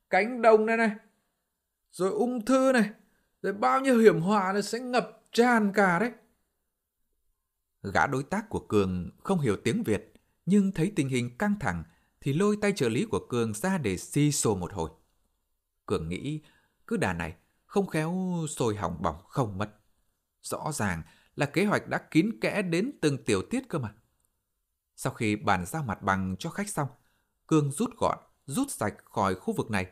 cánh 0.09 0.41
đồng 0.41 0.65
này 0.65 0.77
này, 0.77 0.91
rồi 1.91 2.11
ung 2.11 2.45
thư 2.45 2.71
này, 2.71 2.89
rồi 3.41 3.53
bao 3.53 3.79
nhiêu 3.79 3.97
hiểm 3.97 4.21
họa 4.21 4.53
nó 4.53 4.61
sẽ 4.61 4.79
ngập 4.79 5.21
tràn 5.31 5.71
cả 5.73 5.99
đấy. 5.99 6.11
Gã 7.81 8.07
đối 8.07 8.23
tác 8.23 8.49
của 8.49 8.59
Cường 8.59 9.09
không 9.23 9.39
hiểu 9.39 9.57
tiếng 9.63 9.83
Việt, 9.83 10.13
nhưng 10.45 10.71
thấy 10.71 10.93
tình 10.95 11.09
hình 11.09 11.37
căng 11.37 11.59
thẳng 11.59 11.83
thì 12.21 12.33
lôi 12.33 12.57
tay 12.61 12.73
trợ 12.75 12.89
lý 12.89 13.05
của 13.05 13.25
Cường 13.29 13.53
ra 13.53 13.77
để 13.77 13.97
si 13.97 14.31
xô 14.31 14.55
một 14.55 14.73
hồi. 14.73 14.89
Cường 15.85 16.09
nghĩ 16.09 16.41
cứ 16.87 16.97
đà 16.97 17.13
này 17.13 17.35
không 17.65 17.87
khéo 17.87 18.45
sôi 18.49 18.75
hỏng 18.75 19.01
bỏng 19.01 19.23
không 19.27 19.57
mất. 19.57 19.69
Rõ 20.41 20.71
ràng 20.73 21.01
là 21.35 21.45
kế 21.45 21.65
hoạch 21.65 21.87
đã 21.87 21.97
kín 22.11 22.39
kẽ 22.41 22.61
đến 22.61 22.91
từng 23.01 23.23
tiểu 23.23 23.41
tiết 23.49 23.69
cơ 23.69 23.79
mà. 23.79 23.93
Sau 24.95 25.13
khi 25.13 25.35
bàn 25.35 25.65
giao 25.65 25.83
mặt 25.83 26.01
bằng 26.01 26.35
cho 26.39 26.49
khách 26.49 26.69
xong, 26.69 26.87
cương 27.53 27.71
rút 27.71 27.97
gọn, 27.97 28.17
rút 28.45 28.71
sạch 28.71 28.95
khỏi 29.05 29.35
khu 29.35 29.53
vực 29.53 29.71
này. 29.71 29.87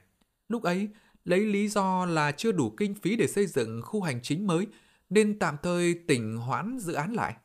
Lúc 0.47 0.63
ấy 0.63 0.89
lấy 1.25 1.39
lý 1.39 1.67
do 1.67 2.05
là 2.05 2.31
chưa 2.31 2.51
đủ 2.51 2.73
kinh 2.77 2.95
phí 2.95 3.15
để 3.15 3.27
xây 3.27 3.47
dựng 3.47 3.81
khu 3.81 4.01
hành 4.01 4.21
chính 4.21 4.47
mới 4.47 4.67
nên 5.09 5.39
tạm 5.39 5.57
thời 5.63 5.93
tỉnh 6.07 6.37
hoãn 6.37 6.77
dự 6.79 6.93
án 6.93 7.13
lại. 7.13 7.35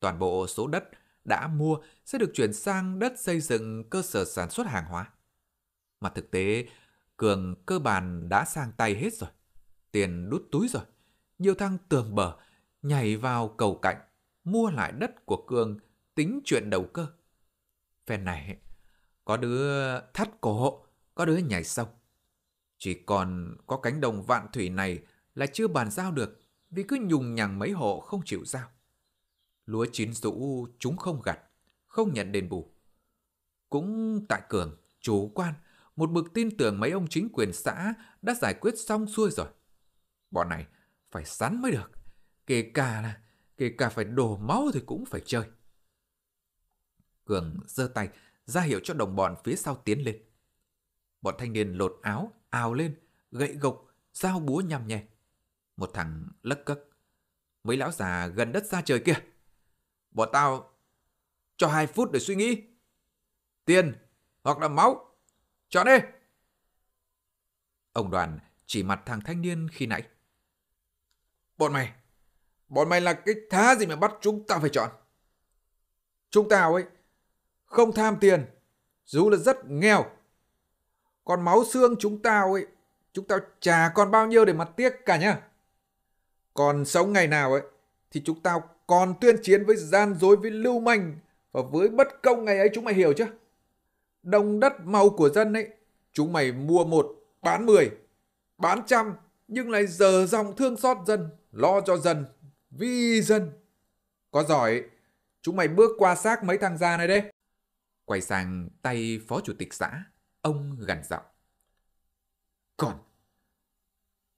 Toàn 0.00 0.18
bộ 0.18 0.46
số 0.46 0.66
đất 0.66 0.84
đã 1.24 1.46
mua 1.46 1.78
sẽ 2.04 2.18
được 2.18 2.30
chuyển 2.34 2.52
sang 2.52 2.98
đất 2.98 3.12
xây 3.20 3.40
dựng 3.40 3.90
cơ 3.90 4.02
sở 4.02 4.24
sản 4.24 4.50
xuất 4.50 4.66
hàng 4.66 4.84
hóa. 4.84 5.10
Mà 6.00 6.08
thực 6.08 6.30
tế, 6.30 6.68
Cường 7.16 7.54
cơ 7.66 7.78
bản 7.78 8.28
đã 8.28 8.44
sang 8.44 8.72
tay 8.76 8.94
hết 8.94 9.14
rồi. 9.14 9.30
Tiền 9.92 10.30
đút 10.30 10.42
túi 10.52 10.68
rồi. 10.68 10.82
Nhiều 11.38 11.54
thằng 11.54 11.78
tường 11.88 12.14
bờ, 12.14 12.36
nhảy 12.82 13.16
vào 13.16 13.48
cầu 13.48 13.78
cạnh, 13.82 13.96
mua 14.44 14.70
lại 14.70 14.92
đất 14.92 15.26
của 15.26 15.44
Cường 15.46 15.78
tính 16.14 16.40
chuyện 16.44 16.70
đầu 16.70 16.84
cơ. 16.84 17.06
Phen 18.06 18.24
này, 18.24 18.58
có 19.24 19.36
đứa 19.36 20.00
thắt 20.00 20.40
cổ, 20.40 20.84
có 21.14 21.24
đứa 21.24 21.36
nhảy 21.36 21.64
sông. 21.64 21.88
Chỉ 22.78 22.94
còn 22.94 23.56
có 23.66 23.76
cánh 23.76 24.00
đồng 24.00 24.22
vạn 24.22 24.46
thủy 24.52 24.68
này 24.68 25.04
là 25.34 25.46
chưa 25.46 25.68
bàn 25.68 25.90
giao 25.90 26.12
được 26.12 26.40
vì 26.70 26.82
cứ 26.82 26.98
nhùng 27.00 27.34
nhằng 27.34 27.58
mấy 27.58 27.70
hộ 27.70 28.00
không 28.00 28.20
chịu 28.24 28.44
giao. 28.44 28.68
Lúa 29.66 29.86
chín 29.92 30.12
rũ 30.12 30.66
chúng 30.78 30.96
không 30.96 31.22
gặt, 31.22 31.38
không 31.86 32.14
nhận 32.14 32.32
đền 32.32 32.48
bù. 32.48 32.70
Cũng 33.70 34.20
tại 34.28 34.42
Cường, 34.48 34.76
chủ 35.00 35.32
quan, 35.34 35.54
một 35.96 36.10
bực 36.10 36.34
tin 36.34 36.56
tưởng 36.56 36.80
mấy 36.80 36.90
ông 36.90 37.06
chính 37.10 37.28
quyền 37.32 37.52
xã 37.52 37.94
đã 38.22 38.34
giải 38.34 38.54
quyết 38.54 38.74
xong 38.78 39.06
xuôi 39.06 39.30
rồi. 39.30 39.46
Bọn 40.30 40.48
này 40.48 40.66
phải 41.10 41.24
sắn 41.24 41.62
mới 41.62 41.72
được, 41.72 41.90
kể 42.46 42.70
cả 42.74 43.00
là 43.02 43.20
kể 43.56 43.74
cả 43.78 43.88
phải 43.88 44.04
đổ 44.04 44.36
máu 44.36 44.70
thì 44.74 44.80
cũng 44.86 45.04
phải 45.04 45.20
chơi. 45.24 45.44
Cường 47.24 47.60
giơ 47.66 47.90
tay 47.94 48.08
ra 48.46 48.60
hiệu 48.60 48.80
cho 48.84 48.94
đồng 48.94 49.16
bọn 49.16 49.34
phía 49.44 49.56
sau 49.56 49.76
tiến 49.84 50.04
lên. 50.04 50.22
Bọn 51.20 51.34
thanh 51.38 51.52
niên 51.52 51.72
lột 51.72 51.98
áo, 52.02 52.32
ào 52.50 52.74
lên, 52.74 53.00
gậy 53.30 53.54
gộc, 53.54 53.86
dao 54.12 54.40
búa 54.40 54.60
nhằm 54.60 54.86
nhẹ. 54.86 55.04
Một 55.76 55.90
thằng 55.94 56.28
lấc 56.42 56.66
cấc. 56.66 56.78
Mấy 57.64 57.76
lão 57.76 57.92
già 57.92 58.26
gần 58.26 58.52
đất 58.52 58.66
xa 58.66 58.82
trời 58.84 59.00
kia. 59.00 59.16
Bọn 60.10 60.28
tao 60.32 60.72
cho 61.56 61.68
hai 61.68 61.86
phút 61.86 62.12
để 62.12 62.20
suy 62.20 62.34
nghĩ. 62.34 62.62
Tiền 63.64 63.94
hoặc 64.42 64.58
là 64.58 64.68
máu. 64.68 65.16
Chọn 65.68 65.86
đi. 65.86 65.98
Ông 67.92 68.10
đoàn 68.10 68.38
chỉ 68.66 68.82
mặt 68.82 69.02
thằng 69.06 69.20
thanh 69.20 69.42
niên 69.42 69.68
khi 69.68 69.86
nãy. 69.86 70.08
Bọn 71.56 71.72
mày, 71.72 71.92
bọn 72.68 72.88
mày 72.88 73.00
là 73.00 73.12
cái 73.12 73.34
thá 73.50 73.74
gì 73.74 73.86
mà 73.86 73.96
bắt 73.96 74.12
chúng 74.20 74.46
tao 74.46 74.60
phải 74.60 74.70
chọn? 74.72 74.90
Chúng 76.30 76.48
tao 76.48 76.74
ấy, 76.74 76.84
không 77.74 77.92
tham 77.92 78.16
tiền, 78.20 78.44
dù 79.04 79.30
là 79.30 79.36
rất 79.36 79.70
nghèo. 79.70 80.04
Còn 81.24 81.44
máu 81.44 81.64
xương 81.64 81.94
chúng 81.98 82.22
tao 82.22 82.52
ấy, 82.52 82.66
chúng 83.12 83.24
tao 83.24 83.38
chả 83.60 83.92
còn 83.94 84.10
bao 84.10 84.26
nhiêu 84.26 84.44
để 84.44 84.52
mặt 84.52 84.68
tiếc 84.76 84.92
cả 85.06 85.16
nhá. 85.16 85.40
Còn 86.54 86.84
sống 86.84 87.12
ngày 87.12 87.26
nào 87.26 87.52
ấy, 87.52 87.62
thì 88.10 88.22
chúng 88.24 88.40
tao 88.40 88.62
còn 88.86 89.14
tuyên 89.20 89.36
chiến 89.42 89.64
với 89.64 89.76
gian 89.76 90.14
dối 90.14 90.36
với 90.36 90.50
lưu 90.50 90.80
manh 90.80 91.18
và 91.52 91.62
với 91.72 91.88
bất 91.88 92.22
công 92.22 92.44
ngày 92.44 92.58
ấy 92.58 92.70
chúng 92.74 92.84
mày 92.84 92.94
hiểu 92.94 93.12
chứ? 93.12 93.24
Đồng 94.22 94.60
đất 94.60 94.72
màu 94.80 95.10
của 95.10 95.28
dân 95.28 95.52
ấy, 95.52 95.68
chúng 96.12 96.32
mày 96.32 96.52
mua 96.52 96.84
một, 96.84 97.06
bán 97.42 97.66
mười, 97.66 97.90
bán 98.58 98.82
trăm, 98.86 99.14
nhưng 99.48 99.70
lại 99.70 99.86
giờ 99.86 100.26
dòng 100.26 100.56
thương 100.56 100.76
xót 100.76 100.96
dân, 101.06 101.28
lo 101.52 101.80
cho 101.80 101.96
dân, 101.96 102.26
vì 102.70 103.22
dân. 103.22 103.50
Có 104.30 104.42
giỏi, 104.42 104.82
chúng 105.42 105.56
mày 105.56 105.68
bước 105.68 105.90
qua 105.98 106.14
xác 106.14 106.44
mấy 106.44 106.58
thằng 106.58 106.78
già 106.78 106.96
này 106.96 107.08
đấy. 107.08 107.22
Quay 108.04 108.20
sang 108.20 108.68
tay 108.82 109.20
phó 109.28 109.40
chủ 109.40 109.52
tịch 109.58 109.74
xã, 109.74 110.04
ông 110.40 110.76
gằn 110.86 111.02
giọng. 111.04 111.24
Còn, 112.76 112.98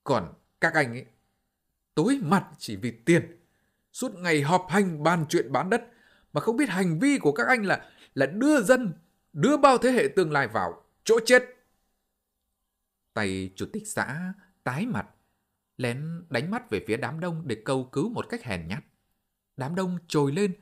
còn 0.05 0.35
các 0.61 0.74
anh 0.74 0.92
ấy, 0.92 1.07
tối 1.94 2.18
mặt 2.22 2.48
chỉ 2.59 2.76
vì 2.76 2.90
tiền, 2.90 3.40
suốt 3.92 4.14
ngày 4.14 4.42
họp 4.42 4.66
hành 4.68 5.02
bàn 5.02 5.26
chuyện 5.29 5.52
bán 5.52 5.70
đất, 5.70 5.83
mà 6.33 6.40
không 6.40 6.57
biết 6.57 6.68
hành 6.68 6.98
vi 6.98 7.18
của 7.18 7.33
các 7.33 7.46
anh 7.46 7.66
là 7.66 7.90
là 8.14 8.26
đưa 8.26 8.62
dân, 8.62 8.92
đưa 9.33 9.57
bao 9.57 9.79
thế 9.79 9.90
hệ 9.90 10.09
tương 10.16 10.33
lai 10.33 10.48
vào 10.48 10.85
chỗ 11.05 11.18
chết. 11.26 11.42
Tay 13.12 13.52
chủ 13.57 13.66
tịch 13.72 13.87
xã 13.87 14.33
tái 14.64 14.87
mặt, 14.87 15.07
lén 15.76 16.24
đánh 16.29 16.50
mắt 16.50 16.70
về 16.70 16.85
phía 16.87 16.96
đám 16.96 17.20
đông 17.20 17.42
để 17.46 17.62
cầu 17.64 17.88
cứu 17.92 18.09
một 18.09 18.26
cách 18.29 18.42
hèn 18.42 18.68
nhát. 18.68 18.85
Đám 19.57 19.74
đông 19.74 19.98
trồi 20.09 20.33
lên, 20.33 20.55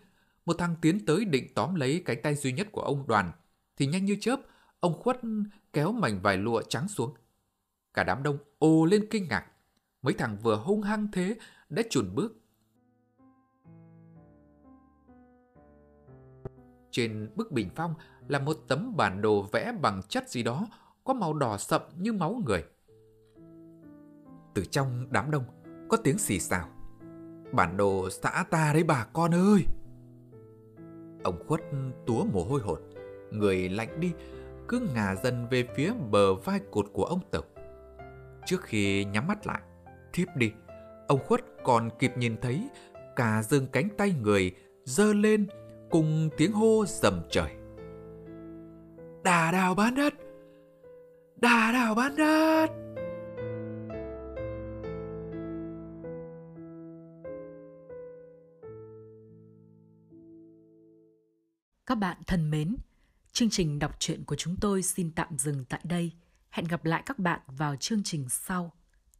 một 0.46 0.56
thằng 0.58 0.76
tiến 0.80 1.06
tới 1.06 1.24
định 1.24 1.54
tóm 1.54 1.74
lấy 1.74 2.02
cánh 2.04 2.22
tay 2.22 2.34
duy 2.34 2.52
nhất 2.52 2.68
của 2.72 2.80
ông 2.80 3.06
đoàn, 3.06 3.32
thì 3.76 3.86
nhanh 3.86 4.04
như 4.04 4.16
chớp, 4.20 4.40
ông 4.80 5.02
khuất 5.02 5.20
kéo 5.72 5.92
mảnh 5.92 6.20
vải 6.22 6.36
lụa 6.36 6.62
trắng 6.62 6.88
xuống. 6.88 7.14
Cả 7.94 8.04
đám 8.04 8.22
đông 8.22 8.38
ô 8.58 8.84
lên 8.84 9.06
kinh 9.10 9.28
ngạc. 9.28 9.46
Mấy 10.02 10.14
thằng 10.14 10.38
vừa 10.42 10.56
hung 10.56 10.82
hăng 10.82 11.08
thế 11.12 11.36
đã 11.68 11.82
chùn 11.90 12.14
bước. 12.14 12.32
Trên 16.90 17.30
bức 17.34 17.52
bình 17.52 17.70
phong 17.76 17.94
là 18.28 18.38
một 18.38 18.56
tấm 18.68 18.96
bản 18.96 19.22
đồ 19.22 19.42
vẽ 19.42 19.72
bằng 19.82 20.02
chất 20.08 20.30
gì 20.30 20.42
đó 20.42 20.66
có 21.04 21.14
màu 21.14 21.34
đỏ 21.34 21.56
sậm 21.56 21.82
như 21.98 22.12
máu 22.12 22.42
người. 22.46 22.64
Từ 24.54 24.64
trong 24.64 25.06
đám 25.10 25.30
đông 25.30 25.44
có 25.88 25.96
tiếng 25.96 26.18
xì 26.18 26.40
xào. 26.40 26.68
Bản 27.52 27.76
đồ 27.76 28.10
xã 28.10 28.44
ta 28.50 28.72
đấy 28.72 28.84
bà 28.84 29.06
con 29.12 29.34
ơi! 29.34 29.64
Ông 31.24 31.44
khuất 31.48 31.60
túa 32.06 32.24
mồ 32.24 32.44
hôi 32.44 32.60
hột, 32.60 32.80
người 33.30 33.68
lạnh 33.68 34.00
đi, 34.00 34.12
cứ 34.68 34.88
ngả 34.94 35.14
dần 35.14 35.46
về 35.50 35.64
phía 35.76 35.92
bờ 36.10 36.34
vai 36.34 36.60
cột 36.70 36.86
của 36.92 37.04
ông 37.04 37.20
Tộc. 37.30 37.44
Trước 38.46 38.62
khi 38.62 39.04
nhắm 39.04 39.26
mắt 39.26 39.46
lại, 39.46 39.60
thiếp 40.12 40.28
đi, 40.36 40.52
ông 41.08 41.18
khuất 41.26 41.40
còn 41.64 41.90
kịp 41.98 42.12
nhìn 42.16 42.36
thấy 42.42 42.68
cả 43.16 43.42
dương 43.42 43.66
cánh 43.72 43.88
tay 43.96 44.14
người 44.22 44.52
dơ 44.84 45.12
lên 45.12 45.46
cùng 45.90 46.28
tiếng 46.36 46.52
hô 46.52 46.84
rầm 46.86 47.22
trời. 47.30 47.50
Đà 49.24 49.50
đào 49.52 49.74
bán 49.74 49.94
đất! 49.94 50.14
Đà 51.36 51.72
đào 51.72 51.94
bán 51.94 52.16
đất! 52.16 52.83
Bạn 62.04 62.16
thân 62.26 62.50
mến, 62.50 62.76
chương 63.32 63.50
trình 63.50 63.78
đọc 63.78 63.96
truyện 64.00 64.24
của 64.24 64.36
chúng 64.36 64.56
tôi 64.60 64.82
xin 64.82 65.10
tạm 65.10 65.38
dừng 65.38 65.64
tại 65.64 65.80
đây. 65.84 66.12
Hẹn 66.50 66.66
gặp 66.66 66.84
lại 66.84 67.02
các 67.06 67.18
bạn 67.18 67.40
vào 67.46 67.76
chương 67.76 68.02
trình 68.04 68.28
sau. 68.28 68.72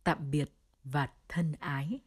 Tạm 0.04 0.30
biệt 0.30 0.50
và 0.84 1.08
thân 1.28 1.52
ái. 1.58 1.98